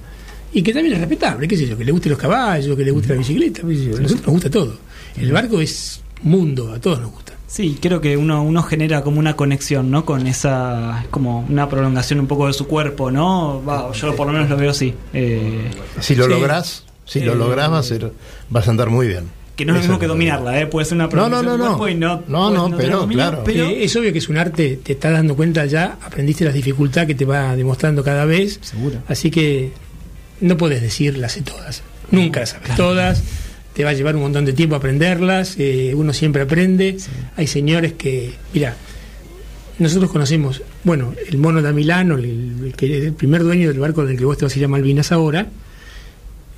[0.53, 2.91] Y que también es respetable, qué sé yo, que le gusten los caballos, que le
[2.91, 3.97] guste la bicicleta, qué sé yo.
[3.97, 4.77] a nosotros nos gusta todo.
[5.17, 7.33] El barco es mundo, a todos nos gusta.
[7.47, 10.03] Sí, creo que uno, uno genera como una conexión, ¿no?
[10.05, 13.63] Con esa, es como una prolongación un poco de su cuerpo, ¿no?
[13.63, 14.93] Va, yo por lo menos lo veo así.
[15.13, 15.69] Eh,
[16.01, 16.29] Si lo sí.
[16.31, 18.11] lográs, si lo Eh, lográs va a ser,
[18.49, 19.25] vas a andar muy bien.
[19.57, 20.67] Que no es lo mismo que dominarla, ¿eh?
[20.67, 21.65] Puede ser una No, no, no, no.
[21.65, 22.23] cuerpo y no.
[22.27, 23.41] No, puedes no, tener pero, claro.
[23.43, 26.53] pero Eh, es obvio que es un arte, te estás dando cuenta ya, aprendiste las
[26.53, 28.59] dificultades que te va demostrando cada vez.
[28.61, 28.99] Seguro.
[29.07, 29.71] Así que
[30.41, 31.81] no puedes decir las sé todas.
[32.11, 33.23] Nunca las sabes todas.
[33.73, 35.55] Te va a llevar un montón de tiempo aprenderlas.
[35.57, 36.97] eh, uno siempre aprende.
[37.35, 38.75] Hay señores que, mira,
[39.79, 44.17] nosotros conocemos, bueno, el mono de Milano, el, el el primer dueño del barco del
[44.17, 45.47] que vos te vas a ir a Malvinas ahora.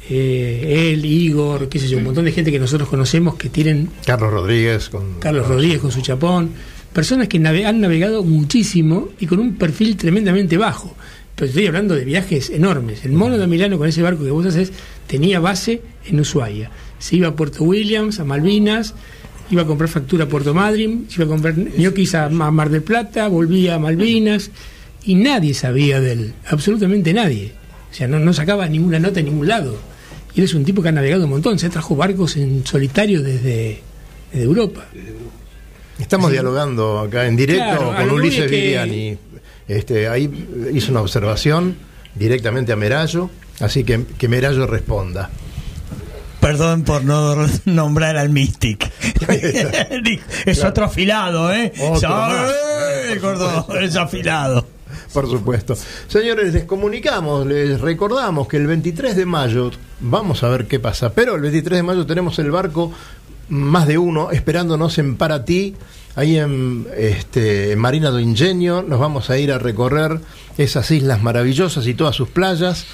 [0.09, 3.89] Eh, él, Igor, qué sé yo, un montón de gente que nosotros conocemos que tienen
[4.05, 6.49] Carlos Rodríguez con Carlos Rodríguez con su chapón,
[6.93, 10.95] personas que nave- han navegado muchísimo y con un perfil tremendamente bajo.
[11.35, 13.05] Pero estoy hablando de viajes enormes.
[13.05, 14.73] El mono de Milano con ese barco que vos haces
[15.07, 16.69] tenía base en Ushuaia.
[16.97, 18.93] Se iba a Puerto Williams, a Malvinas,
[19.49, 22.69] iba a comprar factura a Puerto Madryn, se iba a comprar ñoquis a Ma- Mar
[22.69, 24.51] del Plata, volvía a Malvinas
[25.05, 27.53] y nadie sabía de él, absolutamente nadie.
[27.89, 29.77] O sea, no, no sacaba ninguna nota en ningún lado.
[30.35, 33.21] Y él es un tipo que ha navegado un montón, se trajo barcos en solitario
[33.21, 33.81] desde,
[34.31, 34.85] desde Europa.
[35.99, 39.17] Estamos dialogando acá en directo Claro, con Ulises que- Viviani.
[39.67, 40.29] Este, ahí
[40.73, 41.75] hizo una observación
[42.15, 45.29] directamente a Merallo, así que que Merallo responda.
[46.39, 48.89] Perdón por no nombrar al Mystic.
[50.45, 51.71] es otro afilado, ¿eh?
[51.81, 52.49] Otro Ya, más.
[53.09, 54.65] eh, gordo, es afilado.
[55.13, 55.75] Por supuesto.
[56.07, 61.13] Señores, les comunicamos, les recordamos que el 23 de mayo, vamos a ver qué pasa,
[61.13, 62.91] pero el 23 de mayo tenemos el barco
[63.49, 65.75] más de uno esperándonos en Paratí,
[66.15, 68.83] ahí en, este, Marina do Ingenio.
[68.83, 70.19] Nos vamos a ir a recorrer
[70.57, 72.85] esas islas maravillosas y todas sus playas.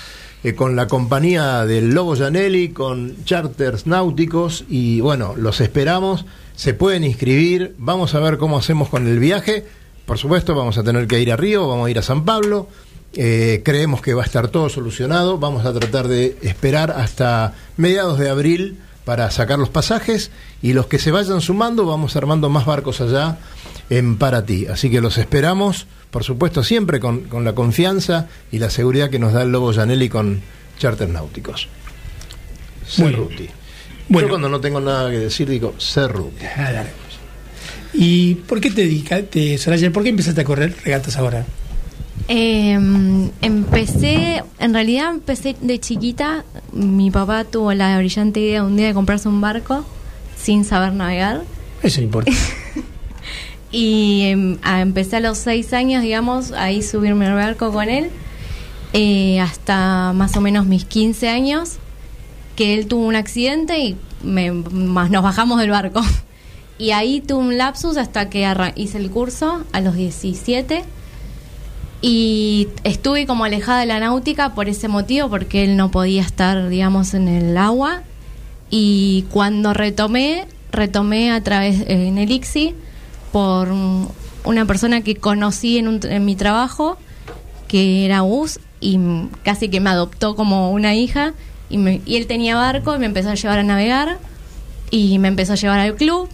[0.43, 6.76] eh, con la compañía del Lobo Janelli, con charters náuticos y bueno, los esperamos, se
[6.76, 9.66] pueden inscribir, vamos a ver cómo hacemos con el viaje,
[10.06, 12.68] por supuesto vamos a tener que ir a Río, vamos a ir a San Pablo,
[13.14, 18.20] eh, creemos que va a estar todo solucionado, vamos a tratar de esperar hasta mediados
[18.20, 20.32] de abril para sacar los pasajes
[20.62, 23.38] y los que se vayan sumando vamos armando más barcos allá
[23.89, 24.66] en Paraty.
[24.66, 29.20] Así que los esperamos, por supuesto, siempre con, con la confianza y la seguridad que
[29.20, 30.41] nos da el Lobo Janelli con
[30.80, 31.70] charters náuticos.
[32.88, 33.49] Cerruti.
[34.10, 34.28] Bueno.
[34.28, 36.45] Yo cuando no tengo nada que decir digo Cerruti.
[37.98, 39.91] ¿Y por qué te dedicaste, Soraya?
[39.91, 41.46] ¿Por qué empezaste a correr regatas ahora?
[42.28, 42.74] Eh,
[43.41, 46.43] empecé, en realidad empecé de chiquita.
[46.74, 49.86] Mi papá tuvo la brillante idea un día de comprarse un barco
[50.38, 51.43] sin saber navegar.
[51.84, 52.32] Eso no importa.
[53.72, 58.10] Y em, a- empecé a los seis años, digamos, ahí subirme al barco con él,
[58.93, 61.72] eh, hasta más o menos mis 15 años,
[62.56, 66.02] que él tuvo un accidente y me- más nos bajamos del barco.
[66.78, 70.84] Y ahí tuve un lapsus hasta que hice el curso a los 17
[72.02, 76.70] y estuve como alejada de la náutica por ese motivo, porque él no podía estar,
[76.70, 78.04] digamos, en el agua.
[78.70, 82.76] Y cuando retomé, retomé a través eh, en el ICSI
[83.32, 83.70] por
[84.44, 86.98] una persona que conocí en, un- en mi trabajo,
[87.68, 89.00] que era Gus, y
[89.44, 91.34] casi que me adoptó como una hija.
[91.70, 94.20] Y, me- y él tenía barco y me empezó a llevar a navegar
[94.92, 96.30] y me empezó a llevar al club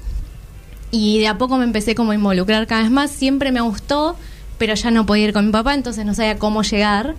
[0.91, 3.11] y de a poco me empecé como a involucrar cada vez más.
[3.11, 4.15] Siempre me gustó,
[4.57, 7.15] pero ya no podía ir con mi papá, entonces no sabía cómo llegar.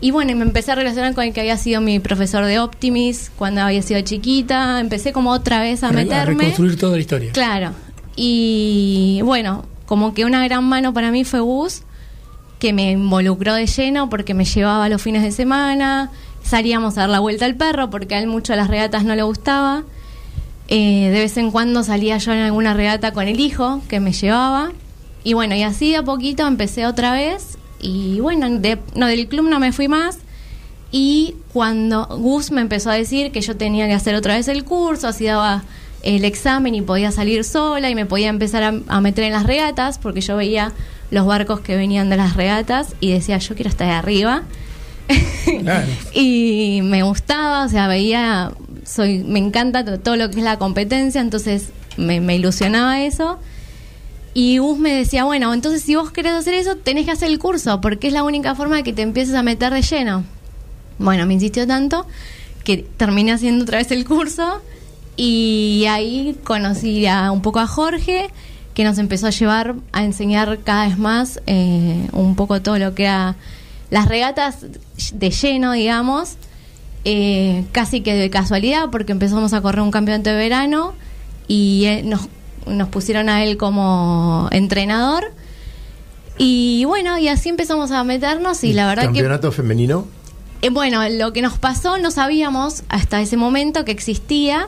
[0.00, 3.30] Y bueno, me empecé a relacionar con el que había sido mi profesor de Optimis
[3.36, 4.80] cuando había sido chiquita.
[4.80, 6.34] Empecé como otra vez a Re- meterme.
[6.44, 7.32] reconstruir toda la historia.
[7.32, 7.70] Claro.
[8.16, 11.82] Y bueno, como que una gran mano para mí fue Gus,
[12.58, 16.10] que me involucró de lleno porque me llevaba los fines de semana,
[16.42, 19.22] salíamos a dar la vuelta al perro porque a él mucho las regatas no le
[19.22, 19.84] gustaba.
[20.68, 24.12] Eh, de vez en cuando salía yo en alguna regata con el hijo que me
[24.12, 24.72] llevaba.
[25.22, 27.58] Y bueno, y así de a poquito empecé otra vez.
[27.80, 30.18] Y bueno, de- no, del club no me fui más.
[30.90, 34.64] Y cuando Gus me empezó a decir que yo tenía que hacer otra vez el
[34.64, 35.64] curso, así daba
[36.02, 39.44] el examen y podía salir sola y me podía empezar a, a meter en las
[39.44, 40.72] regatas, porque yo veía
[41.10, 44.42] los barcos que venían de las regatas y decía, yo quiero estar de arriba.
[46.14, 48.52] y me gustaba, o sea, veía,
[48.84, 53.38] soy, me encanta to- todo lo que es la competencia, entonces me, me ilusionaba eso.
[54.36, 57.38] Y Gus me decía, bueno, entonces si vos querés hacer eso, tenés que hacer el
[57.38, 60.24] curso, porque es la única forma de que te empieces a meter de lleno.
[60.98, 62.06] Bueno, me insistió tanto
[62.64, 64.60] que terminé haciendo otra vez el curso
[65.16, 68.28] y ahí conocí a, un poco a Jorge,
[68.74, 72.94] que nos empezó a llevar a enseñar cada vez más eh, un poco todo lo
[72.94, 73.36] que era
[73.90, 74.66] las regatas
[75.12, 76.34] de lleno, digamos,
[77.04, 80.94] eh, casi que de casualidad, porque empezamos a correr un campeonato de verano
[81.48, 82.28] y él- nos,
[82.66, 85.32] nos pusieron a él como entrenador.
[86.38, 89.08] Y bueno, y así empezamos a meternos y la verdad que...
[89.08, 90.06] Campeonato femenino.
[90.62, 94.66] Eh, bueno, lo que nos pasó no sabíamos hasta ese momento que existía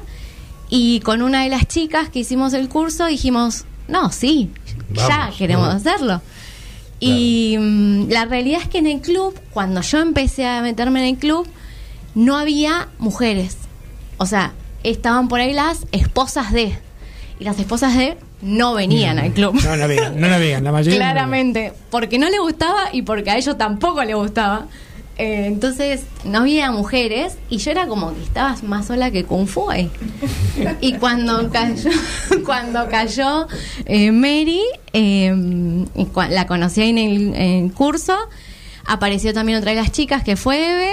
[0.69, 4.51] y con una de las chicas que hicimos el curso dijimos, no, sí,
[4.95, 5.73] ya queremos ¿no?
[5.73, 6.21] hacerlo.
[7.01, 11.15] Y mm, la realidad es que en el club, cuando yo empecé a meterme en
[11.15, 11.47] el club,
[12.17, 13.59] no había mujeres.
[14.17, 16.77] O sea, estaban por ahí las esposas de.
[17.39, 19.55] Y las esposas de no venían al club.
[19.63, 20.99] No navegan, no navegan, la mayoría.
[20.99, 21.05] no.
[21.05, 24.67] Claramente, porque no le gustaba y porque a ellos tampoco le gustaba.
[25.19, 29.47] Eh, entonces no había mujeres y yo era como que estabas más sola que Kung
[29.47, 29.91] Fu ahí.
[30.81, 31.91] Y cuando cayó,
[32.45, 33.47] cuando cayó
[33.85, 34.63] eh, Mary,
[34.95, 35.35] eh,
[35.95, 38.17] y la conocí ahí en el, en el curso,
[38.87, 40.93] apareció también otra de las chicas que fue Eve.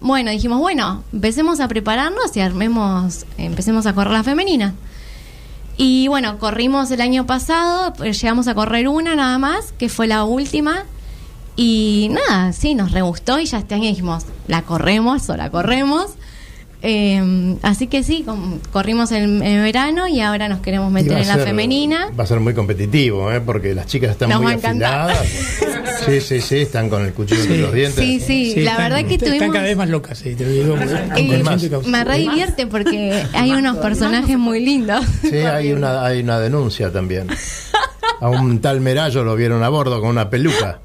[0.00, 4.74] Bueno, dijimos, bueno, empecemos a prepararnos y armemos, empecemos a correr la femenina.
[5.78, 10.06] Y bueno, corrimos el año pasado, pues llegamos a correr una nada más, que fue
[10.06, 10.84] la última.
[11.54, 15.50] Y nada, sí, nos re gustó y ya este año dijimos, la corremos o la
[15.50, 16.12] corremos.
[16.82, 21.26] Eh, así que sí, com- corrimos en, en verano y ahora nos queremos meter en
[21.26, 22.08] la ser- femenina.
[22.18, 23.40] Va a ser muy competitivo, ¿eh?
[23.40, 25.18] porque las chicas están Nos muy afiladas.
[26.06, 28.04] Sí, sí, sí, están con el cuchillo entre los dientes.
[28.04, 30.76] Sí, sí, la verdad que Están tuvimos- cada vez más locas, sí, te lo digo.
[30.76, 31.86] Más.
[31.86, 35.04] me re divierte porque hay unos personajes muy lindos.
[35.22, 37.26] Sí, hay una, hay una denuncia también.
[38.20, 40.80] A un tal Merallo lo vieron a bordo con una peluca.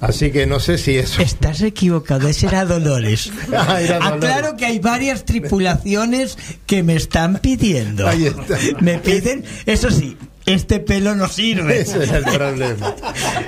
[0.00, 1.20] Así que no sé si eso.
[1.20, 3.30] Estás equivocado, ese era Dolores.
[3.52, 4.30] Ah, era Dolores.
[4.30, 8.06] Aclaro que hay varias tripulaciones que me están pidiendo.
[8.06, 8.58] Ahí está.
[8.80, 10.16] Me piden, eso sí,
[10.54, 11.80] este pelo no sirve.
[11.80, 12.94] Ese es el problema.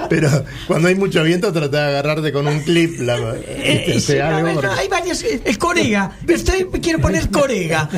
[0.09, 3.01] Pero cuando hay mucho viento, trata de agarrarte con un clip.
[3.01, 4.15] La, Eh, ¿viste?
[4.15, 5.23] sí, algo porque- hay varias.
[5.45, 6.13] El corega.
[6.27, 7.89] Estoy, quiero poner corega.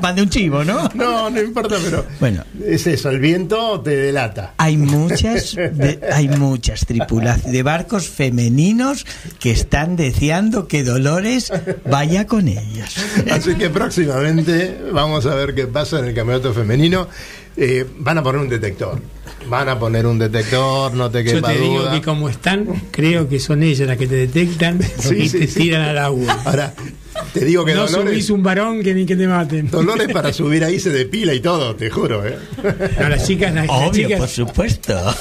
[0.00, 0.88] Van de un chivo, ¿no?
[0.94, 2.04] No, no importa, pero.
[2.20, 2.44] Bueno.
[2.64, 4.54] Es eso, el viento te delata.
[4.58, 9.06] Hay muchas, de- hay muchas tripulaciones de barcos femeninos
[9.38, 11.52] que están deseando que Dolores
[11.88, 12.94] vaya con ellas.
[13.30, 17.08] Así que próximamente vamos a ver qué pasa en el campeonato femenino.
[17.60, 19.00] Eh, van a poner un detector.
[19.48, 21.92] Van a poner un detector, no te Yo quepa te digo duda.
[21.92, 25.46] que como están, creo que son ellas las que te detectan Sí, y sí, te
[25.48, 25.60] sí.
[25.62, 26.38] tiran al agua.
[26.44, 26.74] Ahora,
[27.32, 29.70] te digo que no Dolores, subís un varón que ni que te maten.
[29.70, 32.24] Dolores para subir ahí se depila y todo, te juro.
[32.26, 32.36] ¿eh?
[33.00, 34.94] No, las chicas, las, las Obvio, chicas, por supuesto.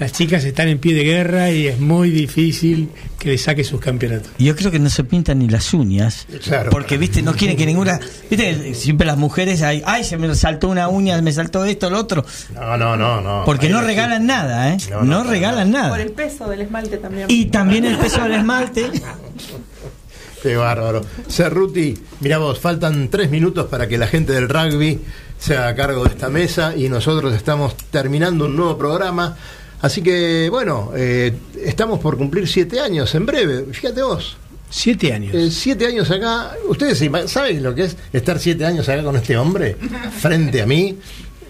[0.00, 2.88] las chicas están en pie de guerra y es muy difícil
[3.18, 4.30] que le saque sus campeonatos.
[4.38, 6.26] Yo creo que no se pintan ni las uñas.
[6.42, 6.70] Claro.
[6.70, 8.00] Porque, viste, no quieren que ninguna.
[8.30, 11.98] Viste, siempre las mujeres, ay, ay, se me saltó una uña, me saltó esto, lo
[11.98, 12.24] otro.
[12.54, 13.42] No, no, no, no.
[13.44, 13.86] Porque Ahí no sí.
[13.86, 14.78] regalan nada, ¿eh?
[14.90, 16.00] No, No, no, para regalan Por nada.
[16.02, 17.26] el peso del esmalte también.
[17.30, 18.90] Y también el peso del esmalte.
[20.42, 21.04] Qué bárbaro.
[21.28, 24.98] Cerruti, mira vos, faltan tres minutos para que la gente del rugby
[25.38, 29.36] se haga cargo de esta mesa y nosotros estamos terminando un nuevo programa.
[29.82, 31.32] Así que, bueno, eh,
[31.64, 33.64] estamos por cumplir siete años en breve.
[33.72, 34.36] Fíjate vos.
[34.68, 35.34] Siete años.
[35.34, 36.52] Eh, siete años acá.
[36.68, 39.76] ¿Ustedes saben lo que es estar siete años acá con este hombre
[40.20, 40.96] frente a mí?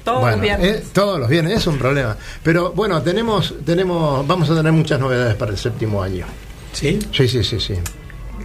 [0.04, 0.76] Todos Bueno, los viernes.
[0.76, 2.16] eh, todos los viernes, es un problema.
[2.42, 6.24] Pero bueno, tenemos, tenemos, vamos a tener muchas novedades para el séptimo año.
[6.72, 6.98] ¿Sí?
[7.12, 7.74] Sí, sí, sí, sí.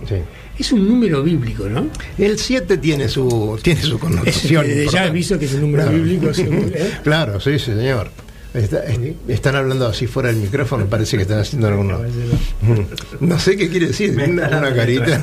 [0.09, 0.15] sí.
[0.59, 1.87] Es un número bíblico, ¿no?
[2.17, 4.65] El 7 tiene su, tiene su connotación.
[4.65, 5.09] Ya importante.
[5.09, 5.97] aviso que es un número Claro.
[5.97, 6.33] bíblico.
[6.33, 6.91] seguro, ¿eh?
[7.03, 8.09] Claro, sí, sí, señor.
[8.55, 11.99] Está- es- están hablando así fuera del micrófono, parece que están haciendo alguno.
[13.19, 15.21] No sé qué quiere decir, una, una carita.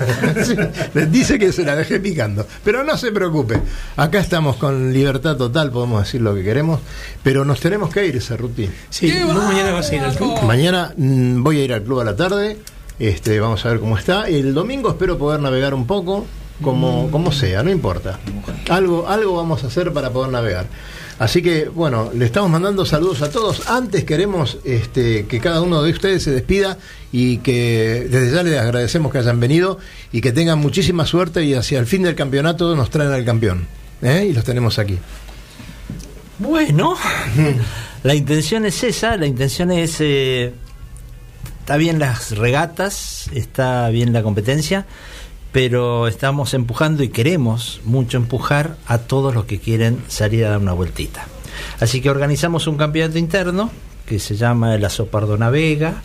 [0.95, 2.47] Les dice que se la dejé picando.
[2.65, 3.61] Pero no se preocupe,
[3.97, 6.81] acá estamos con libertad total, podemos decir lo que queremos,
[7.23, 8.69] pero nos tenemos que ir, Cerruti.
[8.91, 10.43] Sí, vos mañana vas a ir al club.
[10.43, 12.59] Mañana mm, voy a ir al club a la tarde,
[12.99, 14.29] este, vamos a ver cómo está.
[14.29, 16.27] El domingo espero poder navegar un poco,
[16.63, 18.19] como, como sea, no importa.
[18.69, 20.67] Algo, algo vamos a hacer para poder navegar.
[21.23, 23.69] Así que, bueno, le estamos mandando saludos a todos.
[23.69, 26.79] Antes queremos este, que cada uno de ustedes se despida
[27.13, 29.79] y que desde ya les agradecemos que hayan venido
[30.11, 33.69] y que tengan muchísima suerte y hacia el fin del campeonato nos traen al campeón.
[34.03, 34.27] ¿eh?
[34.31, 34.99] Y los tenemos aquí.
[36.41, 36.97] Bueno,
[38.03, 39.99] la intención es esa, la intención es...
[40.01, 40.53] eh,
[41.61, 44.87] está bien las regatas, está bien la competencia,
[45.53, 50.59] pero estamos empujando y queremos mucho empujar a todos los que quieren salir a dar
[50.59, 51.27] una vueltita.
[51.79, 53.71] Así que organizamos un campeonato interno
[54.07, 56.03] que se llama el Azopardo Navega,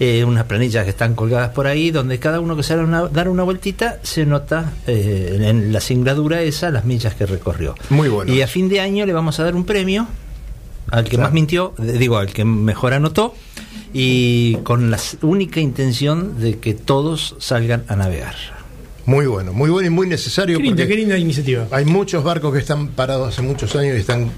[0.00, 3.28] eh, unas planillas que están colgadas por ahí, donde cada uno que sale a dar
[3.28, 7.74] una vueltita se nota eh, en la singladura esa las millas que recorrió.
[7.90, 8.32] Muy bueno.
[8.32, 10.06] Y a fin de año le vamos a dar un premio
[10.90, 11.24] al que Claro.
[11.24, 13.34] más mintió, digo, al que mejor anotó,
[13.92, 18.34] y con la única intención de que todos salgan a navegar.
[19.06, 20.56] Muy bueno, muy bueno y muy necesario.
[20.56, 21.66] Qué linda, porque qué linda iniciativa.
[21.70, 24.30] Hay muchos barcos que están parados hace muchos años y están.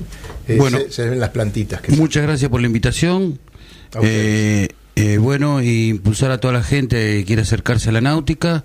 [0.48, 0.78] eh, Bueno.
[0.78, 1.80] se, se ven las plantitas.
[1.80, 3.38] Que Muchas gracias por la invitación.
[4.02, 8.64] Eh, eh, bueno, y impulsar a toda la gente que quiere acercarse a la náutica,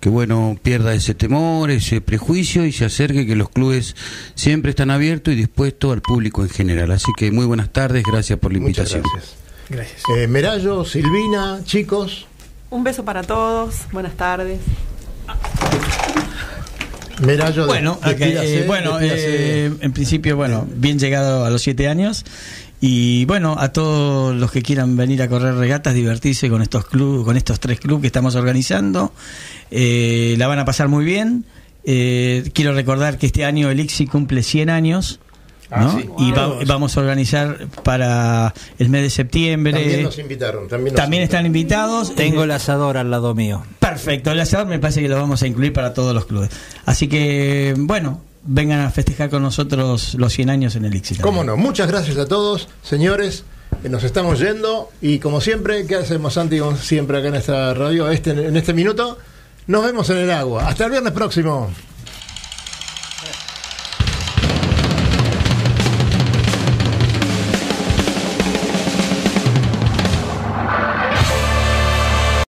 [0.00, 3.94] que bueno, pierda ese temor, ese prejuicio y se acerque, que los clubes
[4.34, 6.90] siempre están abiertos y dispuestos al público en general.
[6.90, 9.02] Así que muy buenas tardes, gracias por la Muchas invitación.
[9.14, 9.36] gracias.
[9.70, 10.02] Gracias.
[10.16, 12.26] Eh, Merallo, Silvina, chicos.
[12.70, 14.58] Un beso para todos, buenas tardes.
[17.24, 22.24] Merallo, de- Bueno, eh, bueno eh, en principio, bueno, bien llegado a los siete años.
[22.80, 27.24] Y bueno, a todos los que quieran venir a correr regatas, divertirse con estos clubes,
[27.24, 29.12] con estos tres clubes que estamos organizando,
[29.72, 31.44] eh, la van a pasar muy bien.
[31.82, 35.18] Eh, quiero recordar que este año el ICSI cumple 100 años.
[35.70, 35.98] Ah, ¿no?
[35.98, 36.08] sí.
[36.18, 39.72] Y va- vamos a organizar para el mes de septiembre.
[39.74, 40.68] También nos invitaron.
[40.68, 42.14] También, nos También están invitados.
[42.14, 43.62] Tengo el asador al lado mío.
[43.78, 46.50] Perfecto, el asador me parece que lo vamos a incluir para todos los clubes.
[46.86, 51.16] Así que, bueno, vengan a festejar con nosotros los 100 años en el ICSI.
[51.16, 53.44] Cómo no, muchas gracias a todos, señores.
[53.84, 57.74] eh, Nos estamos yendo y como siempre, ¿qué hacemos Santi Como siempre acá en esta
[57.74, 59.18] radio este, en este minuto?
[59.66, 60.66] Nos vemos en el agua.
[60.66, 61.68] Hasta el viernes próximo.